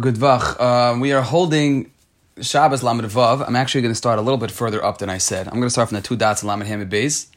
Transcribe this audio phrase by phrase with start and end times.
[0.00, 0.56] Good vach.
[0.58, 1.92] Uh, we are holding
[2.40, 3.46] Shabbos Lamed Vav.
[3.46, 5.46] I'm actually going to start a little bit further up than I said.
[5.46, 7.28] I'm going to start from the two dots in Lamed Hamid Beis.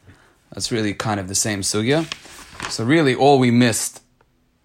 [0.52, 2.12] That's really kind of the same sugya.
[2.68, 4.02] So really, all we missed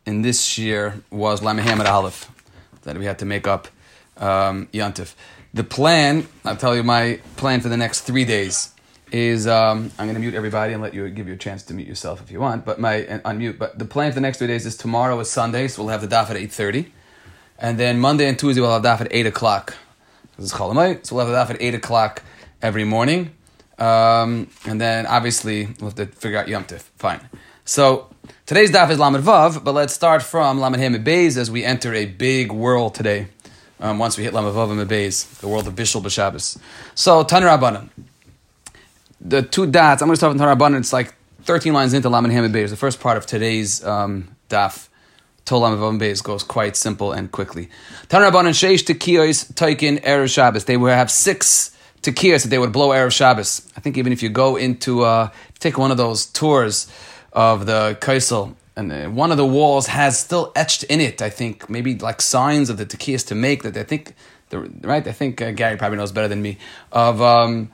[0.07, 2.31] in this year was Lamed Hamid Aleph
[2.81, 3.67] that we had to make up
[4.17, 5.13] um, Yantif.
[5.53, 8.73] The plan, I'll tell you my plan for the next three days
[9.11, 11.75] is um, I'm going to mute everybody and let you give you a chance to
[11.75, 13.59] mute yourself if you want, but my unmute.
[13.59, 16.01] But the plan for the next three days is tomorrow is Sunday, so we'll have
[16.01, 16.91] the daf at eight thirty.
[17.63, 19.73] And then Monday and Tuesday we'll have daf at 8 o'clock.
[20.35, 22.21] This is Cholamay, so we'll have daf at 8 o'clock
[22.61, 23.31] every morning.
[23.79, 26.81] Um, and then obviously we'll have to figure out Yom Tif.
[26.97, 27.21] Fine.
[27.63, 28.09] So
[28.45, 31.93] today's daf is Lamed Vav, but let's start from Lamed Hem Beis as we enter
[31.93, 33.27] a big world today.
[33.79, 36.57] Um, once we hit Lamed Vav and Beis, the world of Bishul B'Shabbos.
[36.95, 37.89] So Tanur Rabbanan.
[39.21, 40.79] The two dots, I'm going to start with Tanur Rabbanan.
[40.79, 44.89] It's like 13 lines into Lamed Hem Beis, the first part of today's um, daf.
[45.45, 47.69] Tolam of Beis goes quite simple and quickly.
[48.07, 50.65] Tanraban and Sheish Tekiyos Taikin Erev Shabbos.
[50.65, 53.69] They would have six Tekiyos that they would blow Erev Shabbos.
[53.75, 56.87] I think even if you go into, uh, take one of those tours
[57.33, 61.29] of the Kaisel, and uh, one of the walls has still etched in it, I
[61.29, 64.13] think, maybe like signs of the Tekiyos to make that I think,
[64.51, 65.05] right?
[65.05, 66.57] I think uh, Gary probably knows better than me,
[66.91, 67.71] of, um,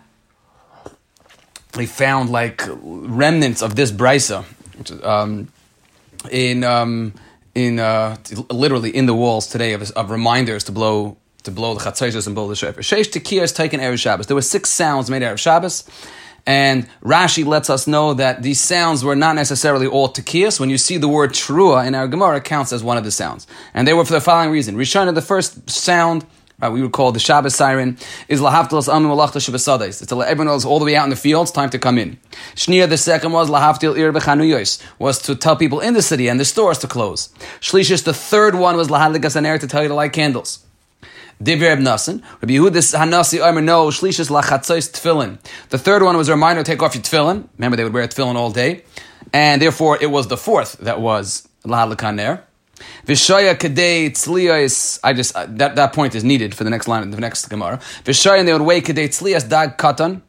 [1.74, 4.44] they found like remnants of this brisa,
[4.78, 5.50] which um,
[6.32, 7.14] in, um,
[7.56, 8.18] in uh,
[8.50, 12.36] literally in the walls today of, of reminders to blow to blow the chatzaisos and
[12.36, 12.84] blow the shofar.
[12.84, 14.28] Sheish tekiyas taken erev Shabbos.
[14.28, 15.90] There were six sounds made erev Shabbos.
[16.46, 20.60] And Rashi lets us know that these sounds were not necessarily all tekiyas.
[20.60, 23.12] When you see the word trua in our Gemara, it counts as one of the
[23.12, 23.46] sounds.
[23.74, 24.76] And they were for the following reason.
[24.76, 26.26] Rishon, the first sound,
[26.62, 30.02] uh, we would call the Shabbos siren, is Lahavtil Amu Malachta Shabbasadais.
[30.02, 31.98] It's to let everyone knows all the way out in the fields, time to come
[31.98, 32.18] in.
[32.56, 36.40] Shnia, the second was Lahavtil Ir Bechanuyos, was to tell people in the city and
[36.40, 37.30] the stores to close.
[37.60, 40.66] Shlishis, the third one was Lahadlikas Aner to tell you to light candles.
[41.42, 42.22] Divir Reb Nassim.
[42.42, 45.40] Rabbi Yehuda Hanasi Omer no Shlishis Lachatzos Tefillin.
[45.70, 47.48] The third one was a reminder to take off your tefillin.
[47.58, 48.84] Remember, they would wear tefillin all day,
[49.32, 52.42] and therefore it was the fourth that was Lahadlikaner.
[53.06, 55.00] Vishaya kadei tzliyas.
[55.04, 57.48] I just uh, that that point is needed for the next line of the next
[57.48, 57.80] Gemara.
[58.04, 60.22] Vishaya and they would wait kadei dag katan.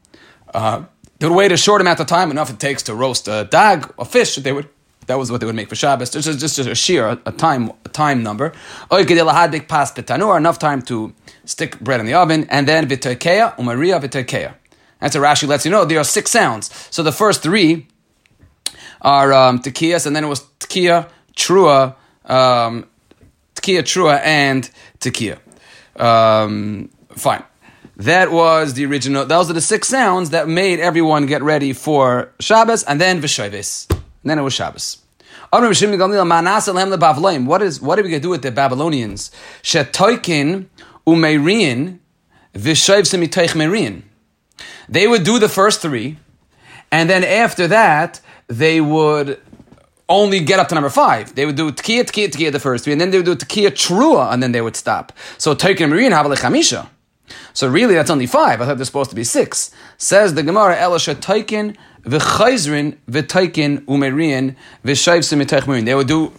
[0.53, 0.85] Uh,
[1.19, 3.93] they would wait a short amount of time, enough it takes to roast a dag,
[3.99, 4.37] a fish.
[4.37, 4.69] They would.
[5.07, 6.11] That was what they would make for Shabbos.
[6.11, 8.53] Just, just, just a shear, a, time, a time number.
[8.93, 10.37] Oy kadei lahadik pas betanur.
[10.37, 11.13] Enough time to
[11.45, 14.55] stick bread in the oven, and then v'terkeya umaria v'terkeya.
[15.01, 16.71] That's a Rashi lets you know there are six sounds.
[16.91, 17.87] So the first three
[19.03, 21.97] are um, tekiyas, and then it was tekiya, trua,
[22.31, 22.87] um,
[23.55, 24.71] Tekiya Trua and
[25.01, 25.39] Tekiya.
[25.97, 27.43] Um, fine.
[27.97, 29.27] That was the original.
[29.27, 33.91] Those are the six sounds that made everyone get ready for Shabbos, and then Vishovis.
[33.91, 34.99] And then it was Shabbos.
[35.53, 35.63] What
[37.63, 39.31] is what are we to do with the Babylonians?
[44.89, 46.19] They would do the first three,
[46.91, 49.41] and then after that they would
[50.11, 51.35] only get up to number five.
[51.35, 53.71] They would do tkiya, tkiya, tkiya the first three, and then they would do tkiya
[53.71, 55.13] trua, and then they would stop.
[55.39, 56.89] So Taikin and Marine have chamisha.
[57.55, 58.61] So really, that's only five.
[58.61, 59.71] I thought there's supposed to be six.
[59.97, 65.85] Says the Gemara, Elisha Taikin v'chayzrin v'taikin umerin v'shayvsim v'taichmerin.
[65.85, 66.33] They would do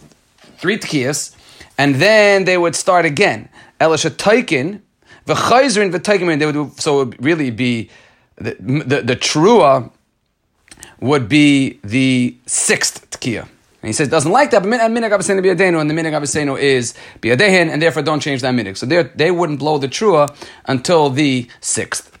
[0.58, 1.34] three tkiyas,
[1.78, 3.48] and then they would start again.
[3.80, 4.82] Elisha Taikin
[5.26, 7.88] v'chayzrin v'taikin They would do, so it would really be
[8.36, 9.90] the, the, the trua
[11.00, 13.48] would be the sixth tkiyah.
[13.82, 17.82] And he says doesn't like that, but minig and the minig avasenu is biyadehen, and
[17.82, 18.76] therefore don't change that minig.
[18.76, 20.34] So they wouldn't blow the trua
[20.66, 22.16] until the sixth.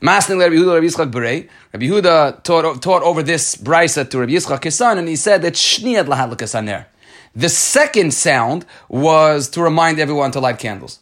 [0.00, 1.48] Masning Rabbi Yehuda Rabbi Yitzchak.
[1.72, 5.52] Rabbi taught, taught over this brisa to Rabbi Yitzchak his son, and he said that
[5.54, 6.86] shniyad lahadlikasaner.
[7.36, 11.00] The second sound was to remind everyone to light candles.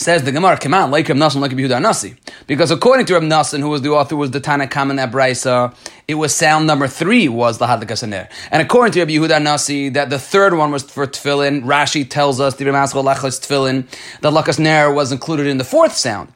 [0.00, 2.16] Says the Gemara, on, like Reb Nassim, like Yehuda Nasi.
[2.46, 5.12] Because according to Reb Nassim, who was the author, was the Tana Kam in that
[5.12, 5.74] brisa,
[6.08, 8.02] it was sound number three was the Hadlikas
[8.50, 11.64] And according to Reb Yehuda Nasi, that the third one was for Tefillin.
[11.64, 13.86] Rashi tells us, the Remaskal Lachas Tefillin,
[14.22, 16.32] that Lakas Ner was included in the fourth sound.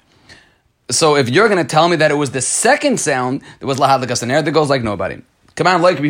[0.91, 3.79] So if you're going to tell me that it was the second sound that was
[3.79, 5.23] Lahadlikas that goes like nobody.
[5.57, 6.01] Come on, like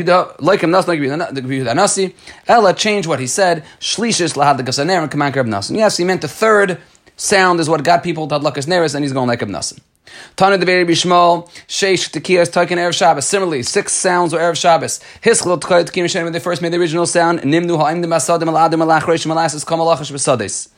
[0.41, 2.17] like him Nas, like Yehuda Nasi.
[2.49, 3.63] Ella changed what he said.
[3.79, 5.77] Shlishis lahad Lahadlikas and come on.
[5.77, 6.81] Yes, he meant the third
[7.17, 9.81] sound is what got people to Hadlakas Neris, and he's going like a Nassim.
[10.37, 13.27] Tana de Beri Bishmol, Sheish Tekiyas Takin Erev Shabbos.
[13.27, 15.01] Similarly, six sounds were Erev Shabbos.
[15.23, 17.41] Hischel Tkayot Tekim Shem when they first made the original sound.
[17.41, 20.69] Nimnu Ha'im de Masadim Aladim Alach Reish Malasis Kamalachash Besades.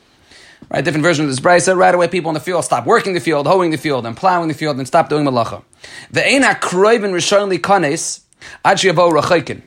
[0.71, 1.77] Right, different version of this brisa.
[1.77, 4.49] Right away, people in the field stop working the field, hoeing the field, and plowing
[4.49, 5.63] the field, and stop doing malacha.
[6.11, 8.23] The Eina Kroivin Rishon Li Kanes
[8.65, 9.63] Ad Shiyavo Rachaykin.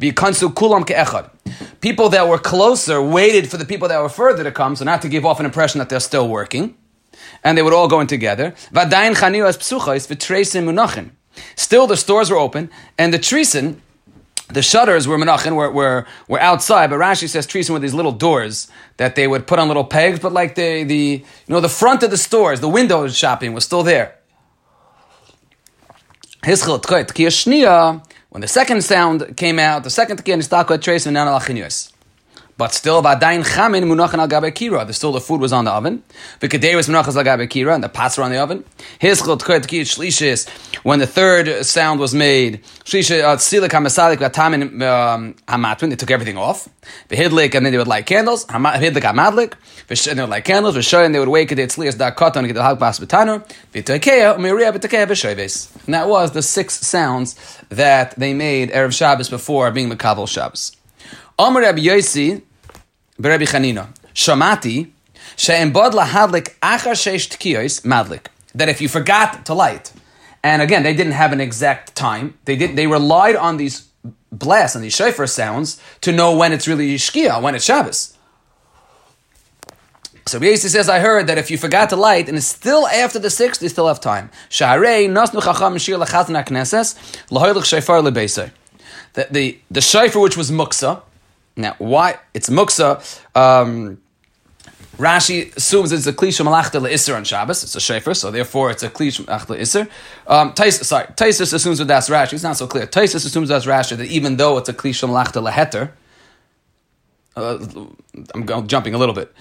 [0.00, 1.30] V'yikansu kulam ke'echad.
[1.80, 5.02] People that were closer waited for the people that were further to come, so not
[5.02, 6.76] to give off an impression that they're still working.
[7.42, 8.52] And they would all go in together.
[8.72, 11.10] V'adayin chaniyos psuchos v'treisim munachim.
[11.54, 13.82] Still, the stores were open, and the treason,
[14.48, 18.12] the shutters were menachin, were, were, were outside, but Rashi says treason were these little
[18.12, 21.68] doors that they would put on little pegs, but like the, the you know, the
[21.68, 24.16] front of the stores, the window shopping was still there.
[28.36, 31.26] When the second sound came out, the second tkiya nistakot trace and nan
[32.58, 34.92] but still, v'adayin chamin munachan al gabe kira.
[34.94, 36.02] Still, the food was on the oven.
[36.40, 38.64] V'kaderis munachas al gabe and the pots were on the oven.
[38.98, 40.48] His chot shlishis.
[40.82, 45.90] When the third sound was made, shlisha uh, tzilik hamasalik v'atamin um, hamatwin.
[45.90, 46.68] They took everything off.
[47.10, 48.46] V'hidlik, and then they would light candles.
[48.46, 49.54] V'hidlik hamadlik.
[50.08, 50.76] And they would light candles.
[50.76, 51.58] V'shoy, and they would wake it.
[51.58, 53.46] Tzlias da koton get the b'tanu.
[53.74, 55.74] V'tekeya umiria b'tekeya b'shoyves.
[55.84, 57.34] And that was the six sounds
[57.68, 60.75] that they made erev Shabbos before being mekabel Shabbos.
[61.38, 62.42] Amr Rabbi Yosi,
[63.18, 64.90] Rabbi Chanina, Shamati,
[65.36, 68.28] she'embod lahadlik achar sheish tkiyos madlik.
[68.54, 69.92] That if you forgot to light,
[70.42, 72.38] and again, they didn't have an exact time.
[72.46, 72.76] They did.
[72.76, 73.86] They relied on these
[74.32, 78.16] blasts and these shofar sounds to know when it's really Shkia, when it's Shabbos.
[80.26, 83.18] So Yesi says, I heard that if you forgot to light and it's still after
[83.18, 84.30] the sixth, you still have time.
[84.48, 85.66] The,
[89.30, 91.02] the, the shofar which was muksa,
[91.56, 92.18] now, why?
[92.34, 93.00] It's muksa.
[93.34, 94.00] Um,
[94.98, 97.62] Rashi assumes it's a klisha malachta leisser on Shabbos.
[97.62, 99.88] It's a shefer, so therefore it's a klisha malachta leisser.
[100.26, 102.34] Um, Tais, sorry, Taisus assumes that that's Rashi.
[102.34, 102.86] It's not so clear.
[102.86, 105.90] Taisus assumes that's Rashi that even though it's a klisha malachta leheter,
[107.36, 107.58] uh,
[108.34, 109.32] I'm jumping a little bit.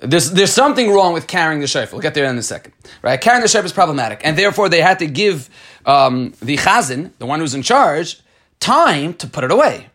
[0.00, 1.92] There's, there's something wrong with carrying the shofar.
[1.92, 2.72] We'll get there in a second.
[3.02, 3.20] Right?
[3.20, 4.20] Carrying the shofar is problematic.
[4.24, 5.48] And therefore, they had to give
[5.86, 8.20] um, the chazan, the one who's in charge,
[8.58, 9.90] time to put it away.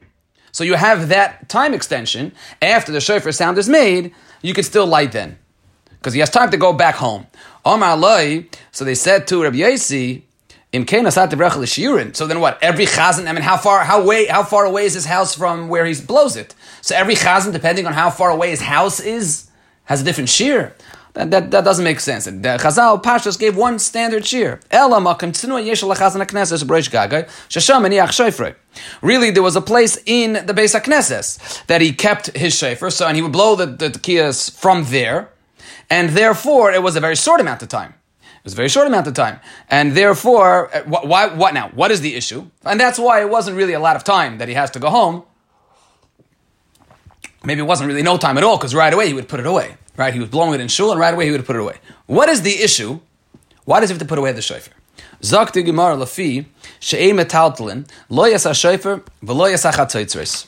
[0.57, 2.31] So you have that time extension
[2.63, 5.37] after the shofar sound is made, you can still light then.
[5.91, 7.27] Because he has time to go back home.
[7.63, 10.25] So they said to Rabbi Yasi,
[10.73, 12.63] so then what?
[12.63, 15.69] Every chazan, I mean, how far, how way, how far away is his house from
[15.69, 16.55] where he blows it?
[16.81, 19.51] So every chazan, depending on how far away his house is,
[19.83, 20.75] has a different shear.
[21.17, 22.25] That, that, that doesn't make sense.
[22.25, 24.59] The Chazal Pashas gave one standard shear.
[29.01, 33.07] Really, there was a place in the Beis HaKnesses that he kept his shefer, so
[33.07, 35.29] and he would blow the, the, the from there,
[35.89, 37.95] and therefore it was a very short amount of time.
[38.21, 39.39] It was a very short amount of time,
[39.71, 41.33] and therefore, uh, why?
[41.33, 41.69] What now?
[41.69, 42.45] What is the issue?
[42.63, 44.91] And that's why it wasn't really a lot of time that he has to go
[44.91, 45.23] home.
[47.47, 49.45] Maybe it wasn't really no time at all, because right away he would put it
[49.45, 49.77] away.
[49.95, 50.13] Right?
[50.13, 51.77] He was blowing it in shul, and right away he would put it away.
[52.05, 52.99] What is the issue?
[53.63, 54.73] Why does he have to put away the shofar?
[55.21, 56.45] Zok Gemara lafi
[56.81, 60.45] she'ei metaltalin lo yasa shofar v'lo yasa chatzitzres.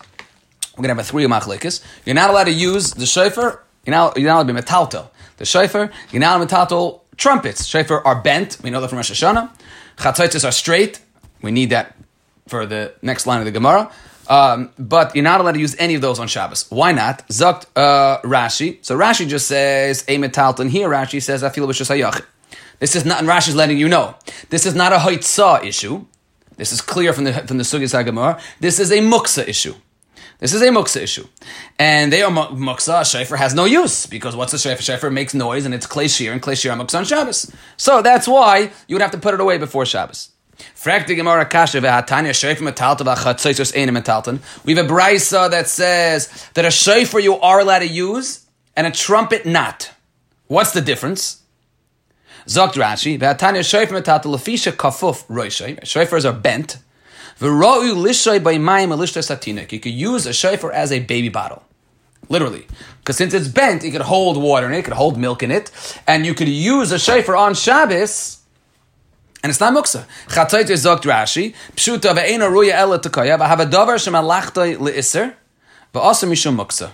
[0.76, 1.82] We're gonna have a three machlekes.
[2.06, 3.64] You're not allowed to use the shofar.
[3.86, 5.10] You're not, you're not allowed to be metaltal.
[5.38, 5.92] The shofar.
[6.12, 7.66] You're not allowed to metaltal trumpets.
[7.66, 8.58] Shofar are bent.
[8.62, 9.50] We know that from Rosh Hashanah.
[9.96, 11.00] Chatzitzres are straight.
[11.42, 11.96] We need that
[12.50, 13.90] for the next line of the Gemara.
[14.30, 16.68] Um, but you're not allowed to use any of those on Shabbos.
[16.70, 17.28] Why not?
[17.30, 18.78] Zakt uh, Rashi.
[18.86, 20.70] So Rashi just says a metalton.
[20.70, 22.24] Here Rashi says I feel a bishus hayach.
[22.78, 23.20] This is not.
[23.20, 24.16] And Rashi's letting you know
[24.50, 26.06] this is not a haitzah issue.
[26.58, 28.40] This is clear from the from the Sugis Hagamar.
[28.60, 29.74] This is a muksa issue.
[30.40, 31.28] This is a muksa issue,
[31.78, 33.02] and they are muksa.
[33.02, 34.80] Shefer has no use because what's a shefer?
[34.80, 37.52] Shefer makes noise and it's shir and shir muksa on Shabbos.
[37.76, 40.32] So that's why you would have to put it away before Shabbos.
[40.86, 41.14] We have a
[44.90, 49.92] brisa that says that a shofar you are allowed to use and a trumpet not.
[50.48, 51.44] What's the difference?
[52.46, 54.72] Zogt Rashi, v'atanya shofar metatal lefisha
[56.42, 56.78] bent.
[57.40, 58.52] Lishay by.
[59.72, 61.64] You could use a shofar as a baby bottle.
[62.28, 62.68] Literally.
[63.00, 65.52] Because since it's bent, it could hold water in it, it could hold milk in
[65.52, 65.72] it,
[66.06, 68.39] and you could use a shofar on Shabbos
[69.42, 70.06] and it's not muksa.
[70.28, 71.56] Chatzait is zokt Rashi.
[71.76, 73.38] Pshuta ve'ena ruya ela tekaya.
[73.38, 75.34] V'hava davar shemalachta le'iser.
[75.94, 76.92] V'asa mishum muksa.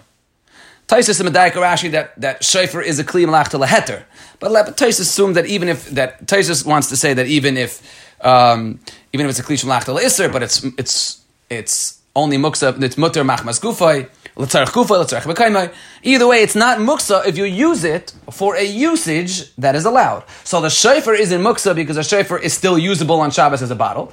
[0.87, 4.03] Taisus and Medayik Rashi that, that shofar is a kli malachta leheter.
[4.39, 7.81] But Taisus assumed that even if, that Taisus wants to say that even if,
[8.21, 8.79] um,
[9.11, 13.23] even if it's a kli malachta le'iser, but it's, it's, it's only muksa, it's mutter
[13.23, 19.75] machmas gufay, Either way, it's not muksa if you use it for a usage that
[19.75, 20.25] is allowed.
[20.43, 23.71] So the shofar is in muksa because a shofar is still usable on Shabbos as
[23.71, 24.11] a bottle.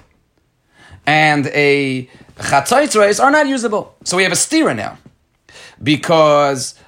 [1.06, 3.96] And a chatzaitzreis are not usable.
[4.04, 4.98] So we have a stira now.
[5.82, 6.78] Because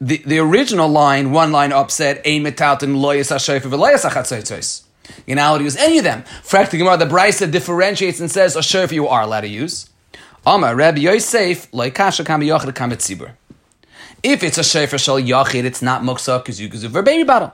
[0.00, 4.84] the, the original line, one line up said, Ein metalton loyas ha-shofar v'loyas ha-chatzaitzreis.
[5.26, 6.22] You're not allowed to use any of them.
[6.42, 9.90] Frak the Brisa differentiates and says, a shofar you are allowed to use.
[10.46, 13.30] Amar Rabbi Yosef loikasha.
[14.22, 17.02] If it's a shayfer shal yachid, it's not muksa because you use it for a
[17.02, 17.52] baby bottle.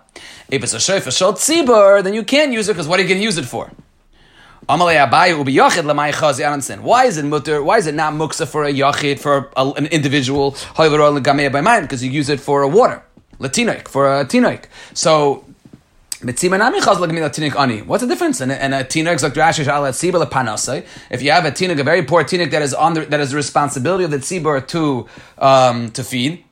[0.50, 3.08] If it's a shayfer shal tzibur, then you can't use it because what are you
[3.08, 3.70] going to use it for?
[4.66, 4.86] Why
[7.04, 7.62] is it mutter?
[7.62, 10.52] Why is it not muksa for a yachid for a, an individual?
[10.52, 13.02] Because you use it for a water,
[13.38, 14.64] latinoik for a tinoik.
[14.94, 15.44] So
[16.24, 18.40] What's the difference?
[18.40, 22.74] And, and a Sibur If you have a tinik, a very poor tinik that is
[22.74, 25.06] on the, that is the responsibility of the tzibur to
[25.38, 26.44] um, to feed.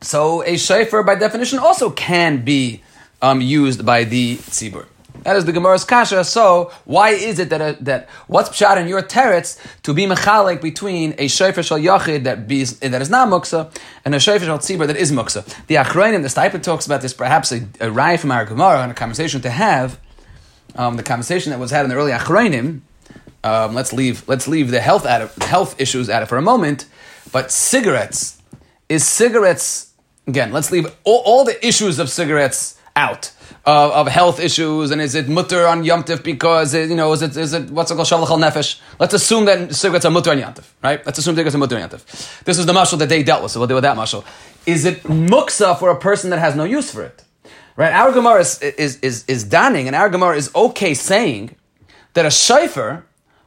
[0.00, 2.82] So a shayfer, by definition, also can be
[3.22, 4.86] um, used by the tzibur.
[5.26, 6.22] That is the Gemara's kasha.
[6.22, 10.62] So why is it that a, that what's pshat in your teretz to be mechalik
[10.62, 14.58] between a shayfer shal yachid that be that is not muksa and a shayfer shal
[14.58, 15.42] tzibur that is muksa?
[15.66, 17.12] The Achrayim, the Stipend talks about this.
[17.12, 19.98] Perhaps a, a rye from our Gemara and a conversation to have.
[20.76, 22.82] Um, the conversation that was had in the early Achrayim.
[23.42, 26.42] Um, let's leave let's leave the health out of, health issues out of for a
[26.42, 26.86] moment.
[27.32, 28.40] But cigarettes
[28.88, 29.92] is cigarettes
[30.28, 30.52] again.
[30.52, 33.32] Let's leave all, all the issues of cigarettes out
[33.66, 37.22] of, of health issues, and is it mutter on yomtiv because it, you know is
[37.22, 38.80] it is it what's it called shalachal nefesh?
[39.00, 41.04] Let's assume that cigarettes are mutter on yomtiv, right?
[41.04, 42.44] Let's assume cigarettes are mutter on yomtiv.
[42.44, 44.24] This is the mashal that they dealt with, so we'll deal with that mashal.
[44.66, 47.24] Is it muksa for a person that has no use for it?
[47.74, 47.92] Right?
[47.92, 51.56] Our Gemara is is is, is danning, and our Gemara is okay saying
[52.14, 53.02] that a shayfer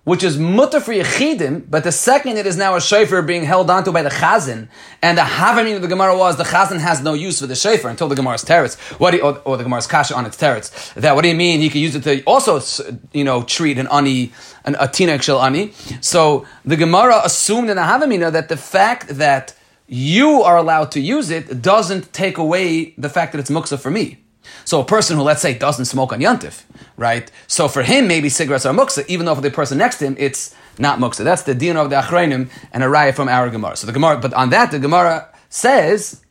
[0.10, 3.70] which is mutter for yechidim, but the second it is now a shofar being held
[3.70, 4.68] onto by the chazan,
[5.04, 7.92] and the havamin of the Gemara was the chazan has no use for the shofar
[7.92, 10.96] until the Gemara's teretz, what you, or, or, the Gemara's kasha on its teretz.
[10.96, 11.60] That what do you mean?
[11.60, 12.60] He could use it to also
[13.14, 14.32] you know treat an ani,
[14.66, 15.74] an atina shel ani.
[16.02, 19.54] So the Gemara assumed in the havamina that the fact that
[19.88, 23.92] you are allowed to use it doesn't take away the fact that it's muksa for
[23.92, 24.19] me.
[24.66, 26.64] So a person who, let's say, doesn't smoke on Yantif,
[26.98, 27.32] right?
[27.48, 30.16] So for him, maybe cigarettes are muksa, even though for the person next to him,
[30.20, 31.24] it's not muksa.
[31.24, 33.76] That's the din of the Achrayim and a raya from our Gemara.
[33.76, 36.24] So the Gemara, but on that, the Gemara says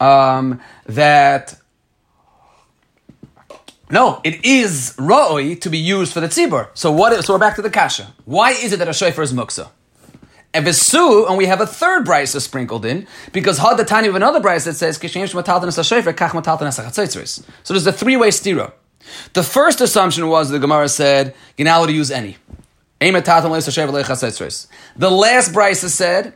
[0.00, 1.56] um, that
[3.90, 6.68] no, it is ra'oi to be used for the tzibur.
[6.74, 7.12] So what?
[7.12, 8.14] Is, so we're back to the kasha.
[8.24, 9.70] Why is it that a shofar is muksa?
[10.52, 14.40] Evesu, and we have a third brisa sprinkled in because had the tiny of another
[14.40, 14.96] brisa that says
[17.62, 18.72] So there's a three-way stira.
[19.32, 22.36] The first assumption was the Gemara said you're not allowed to use any.
[22.98, 23.12] The
[25.10, 26.32] last brisa said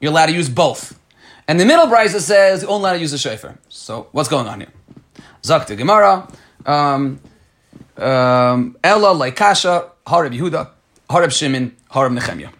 [0.00, 0.98] you're allowed to use both,
[1.46, 3.58] and the middle brisa says you're only allowed to use the shofar.
[3.68, 4.72] So what's going on here?
[5.42, 6.26] Zakta Gemara,
[6.64, 7.20] um,
[7.98, 10.70] um, Ella Laikasha, Harib Yehuda,
[11.10, 12.50] Harib Shimon, Harib Nechemia.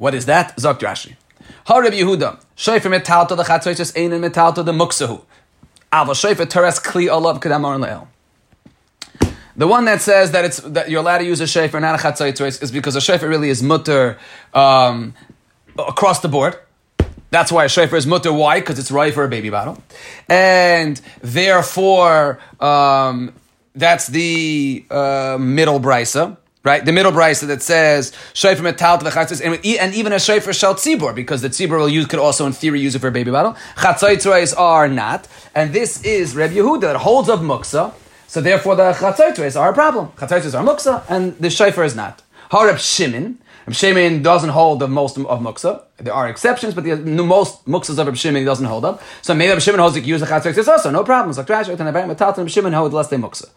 [0.00, 0.56] What is that?
[0.56, 1.16] Zok Rashi.
[1.66, 2.40] Harib Yehuda.
[2.56, 5.22] Shayfer metalto the chatzaitis ein metalto the muksahu.
[5.92, 8.06] Ava shayfer teres kli olav kedamar le'el.
[9.56, 12.02] The one that says that it's that you're allowed to use a shayfer not a
[12.02, 14.18] chatzaitis is because a shayfer really is mutter
[14.54, 15.12] um,
[15.78, 16.58] across the board.
[17.28, 18.32] That's why a shayfer is mutter.
[18.32, 18.60] Why?
[18.60, 19.82] Because it's right for a baby bottle,
[20.30, 23.34] and therefore um,
[23.74, 26.38] that's the uh, middle brisa.
[26.62, 30.52] Right, the middle brisa that says shayfer metal to the chatzos, and, even a shayfer
[30.52, 33.10] shel tzibur, because the tzibur will use could also in theory use it for a
[33.10, 33.56] baby bottle.
[33.76, 37.94] Chatzaitzreis are not, and this is Reb Yehuda that holds of muksa.
[38.26, 40.08] So therefore, the chatzaitzreis are a problem.
[40.16, 42.22] Chatzaitzreis are muksa, and the shayfer is not.
[42.50, 43.38] Harab Shimon.
[43.66, 45.82] Reb Shimon doesn't hold of most of muksa.
[45.96, 49.02] There are exceptions, but the most muksas of Reb Shimon he doesn't hold of.
[49.22, 51.30] So maybe Reb Shimon holds to use the chatzaitzreis also, no problem.
[51.30, 51.68] It's like trash.
[51.68, 53.48] And Reb Shimon hold less than muksa.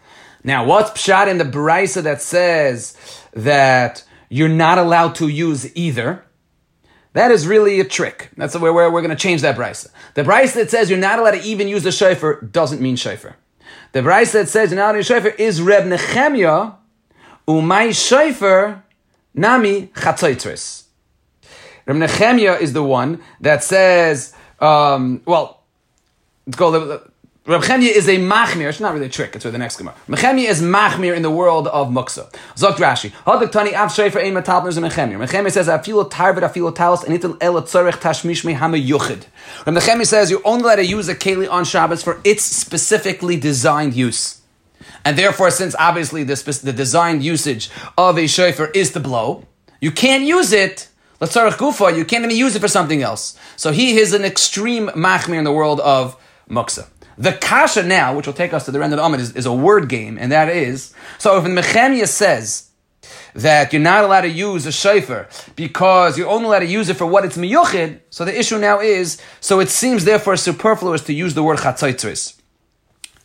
[0.43, 2.97] Now, what's pshat in the brisa that says
[3.33, 6.25] that you're not allowed to use either?
[7.13, 8.31] That is really a trick.
[8.35, 9.89] That's where we're, we're going to change that brisa.
[10.15, 13.37] The brisa that says you're not allowed to even use the shofar doesn't mean shofar.
[13.93, 16.75] The brisa that says you're not allowed to use shofar is Reb Nechemia,
[17.47, 18.83] umay shofar
[19.33, 20.83] nami chatzoitris.
[21.85, 25.61] Reb Nechemia is the one that says, um, well,
[26.47, 27.01] let's go.
[27.45, 28.69] Reb Chemia is a machmir.
[28.69, 29.35] It's not really a trick.
[29.35, 29.95] It's for the next gemara.
[30.07, 32.31] Nechemia is machmir in the world of muksa.
[32.55, 33.11] Zok Rashi.
[33.25, 35.17] Hadak tani av shayfer ein matal b'nez mechemia.
[35.27, 39.25] Nechemia says afilo tarvet afilo talos and itel el tzorech tashmish me hama yuchid.
[39.65, 43.35] Reb Nechemia says you only let to use a keli on Shabbos for its specifically
[43.35, 44.41] designed use.
[45.03, 49.45] And therefore, since obviously the, the designed usage of a shofar is to blow,
[49.81, 50.87] you can't use it.
[51.19, 53.37] Latzarech gufa, you can't even use it for something else.
[53.57, 56.15] So he is an extreme machmir in the world of
[56.49, 56.87] muksa.
[57.17, 59.45] The kasha now, which will take us to the end of the Amid, is, is,
[59.45, 62.69] a word game, and that is so if Nechemia says
[63.35, 66.95] that you're not allowed to use a shofar because you're only allowed to use it
[66.95, 71.13] for what it's miyuchid, so the issue now is so it seems therefore superfluous to
[71.13, 72.39] use the word chatzoitzris.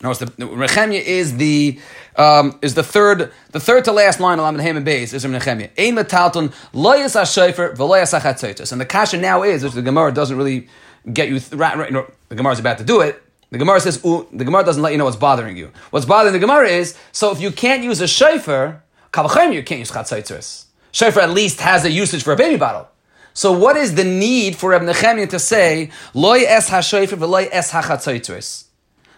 [0.01, 1.79] Notice the Nechemia is the
[2.15, 5.69] um, is the third the third to last line of Lamed Beis is Nechemia.
[5.77, 10.13] Ein metalton lo yas hashofer v'lo yas And the kasha now is, which the Gemara
[10.13, 10.69] doesn't really
[11.11, 11.39] get you.
[11.39, 13.21] Th- right, right, no, the Gemara is about to do it.
[13.51, 15.71] The Gemara says the Gemara doesn't let you know what's bothering you.
[15.89, 19.79] What's bothering the Gemara is so if you can't use a shofar, kavachayim you can't
[19.79, 20.65] use chatzaitzis.
[20.91, 22.87] Shofar at least has a usage for a baby bottle.
[23.33, 27.71] So what is the need for Reb Nechemia to say loy es hashayfer v'loy es
[27.71, 28.65] hachatzaitzis?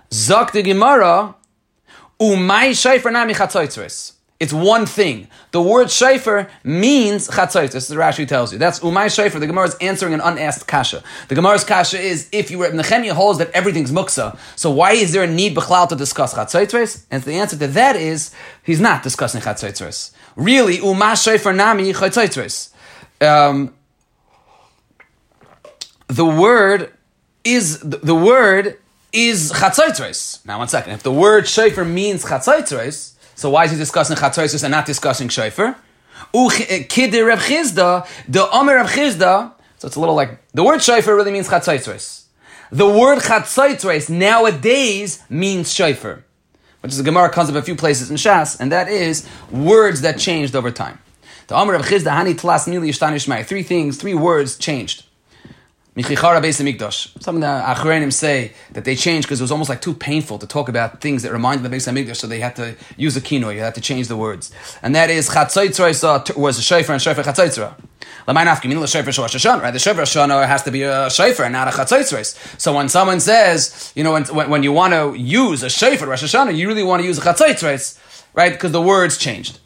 [0.10, 1.36] Zok the Gemara
[2.20, 4.14] umay shayfer nami chatzaitzis.
[4.42, 5.28] It's one thing.
[5.52, 7.74] The word shayfer means chatzaitis.
[7.74, 8.58] This is Rashi tells you.
[8.58, 9.40] That's umay shayfer.
[9.40, 11.04] The Gemara is answering an unasked kasha.
[11.28, 14.36] The Gemara's kasha is if you were Nechemia holds that everything's muksa.
[14.56, 17.06] So why is there a need b'chlal to discuss chatzaitis?
[17.12, 18.34] And the answer to that is
[18.64, 20.12] he's not discussing chatzaitis.
[20.36, 22.72] Really, umay shayfer nami chatzaitis.
[23.22, 23.76] Um,
[26.08, 26.92] the word
[27.44, 28.80] is the word
[29.14, 30.44] is chatzaitis.
[30.48, 30.94] Now one second.
[30.94, 35.28] If the word shayfer means chatzaitis so why is he discussing Chatzaisis and not discussing
[35.28, 35.76] Shofar?
[36.36, 40.84] Eh, Kid Reb Chisda, the Omer Reb Chisda, so it's a little like, the word
[40.84, 42.26] Shofar really means Chatzaisis.
[42.72, 46.24] The word Chatzaisis nowadays means Shofar,
[46.82, 50.02] which is a Gemara comes up a few places in Shas, and that is words
[50.02, 51.00] that changed over time.
[51.48, 55.06] The Omer Reb Chisda, Hani Tlas Nili Three things, three words changed.
[55.96, 57.22] Michichara Beis Hamikdash.
[57.22, 60.40] Some of the Achrenim say that they changed because it was almost like too painful
[60.40, 63.22] to talk about things that reminded them of Beis so they had to use a
[63.22, 63.50] kino.
[63.50, 67.26] You had to change the words, and that is Chatzoitzra was a shofar and shofar
[67.26, 67.76] Chatzoitzra.
[68.28, 72.60] Right, the shofar Shana has to be a shofar and not a chatzoitzres.
[72.60, 76.24] So when someone says, you know, when, when you want to use a shofar Rosh
[76.24, 78.00] Hashanah, you really want to use a chatzoitzres,
[78.34, 78.52] right?
[78.52, 79.60] Because the words changed.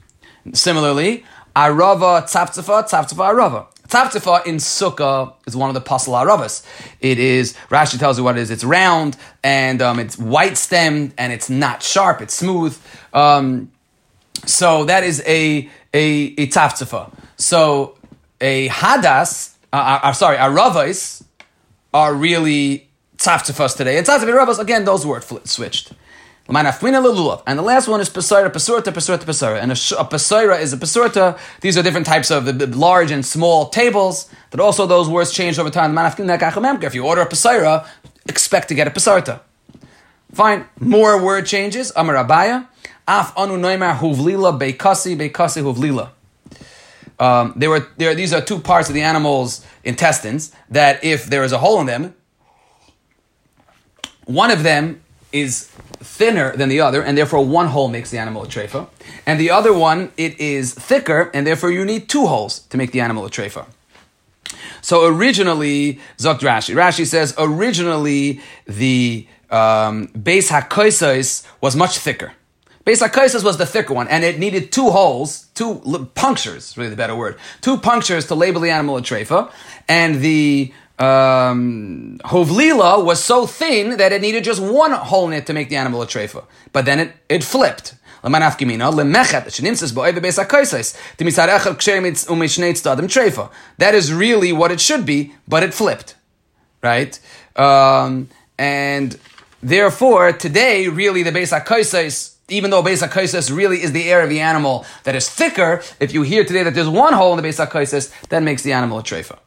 [0.53, 3.67] Similarly, arava tzaptzafa tzaptzafa arava.
[3.87, 6.65] Tzavtifa in Sukkah is one of the Pasal Aravas.
[7.01, 8.51] It is, Rashi tells you what it is.
[8.51, 12.79] It's round and um, it's white stemmed and it's not sharp, it's smooth.
[13.13, 13.71] Um,
[14.45, 16.03] so that is a, a,
[16.37, 17.11] a Tzavtifa.
[17.37, 17.97] So
[18.41, 23.97] a Hadas, uh, uh, uh sorry, are really Tzavtifas today.
[23.97, 25.93] And Tzavtifa Aravas, again, those words switched.
[26.47, 29.59] And the last one is Pesora, Pesurta, Pesurta, Pesora.
[29.59, 31.39] And a, a Pesora is a Pesurta.
[31.61, 35.71] These are different types of large and small tables, that also those words change over
[35.71, 35.97] time.
[35.97, 37.87] If you order a Pesora,
[38.27, 39.39] expect to get a Pesarta.
[40.33, 40.65] Fine.
[40.79, 41.91] More word changes.
[41.95, 42.67] Amar Abaye.
[43.07, 46.09] Af anu noimar huvlila beikasi beikasi huvlila.
[47.17, 48.13] Um, there were there.
[48.13, 51.85] These are two parts of the animal's intestines that, if there is a hole in
[51.85, 52.13] them,
[54.25, 55.71] one of them is
[56.05, 58.87] thinner than the other, and therefore one hole makes the animal a treifa,
[59.25, 62.91] and the other one it is thicker, and therefore you need two holes to make
[62.91, 63.65] the animal a treifa.
[64.81, 72.33] So originally, Zok Rashi, Rashi says originally the um, base hakoisais was much thicker.
[72.85, 75.81] Base hakoisais was the thicker one, and it needed two holes, two
[76.13, 79.51] punctures, really the better word, two punctures to label the animal a treifa,
[79.87, 85.45] and the um, Hovlila was so thin that it needed just one hole in it
[85.47, 86.45] to make the animal a treifa.
[86.71, 87.95] But then it, it flipped.
[88.23, 88.31] That
[93.93, 96.15] is really what it should be, but it flipped.
[96.81, 97.19] Right?
[97.55, 99.19] Um, and
[99.61, 104.29] therefore, today, really, the Beis HaKoisais, even though Beis HaKoisais really is the air of
[104.29, 107.47] the animal that is thicker, if you hear today that there's one hole in the
[107.47, 109.37] Beis HaKoisais, that makes the animal a treifa.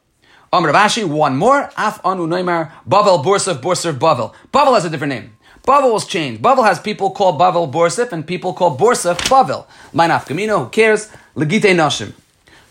[0.51, 1.69] Amr Rav Ashi, one more.
[1.77, 4.33] Af anu neymar Bavel Borsif Borsif Bavel.
[4.51, 5.37] Bavel has a different name.
[5.67, 6.41] Bavel was changed.
[6.41, 9.67] Bavel has people called Bavel Borsif and people called Borsef Bavel.
[9.93, 11.09] Mine Camino, who cares?
[11.35, 12.13] Legite Nashim.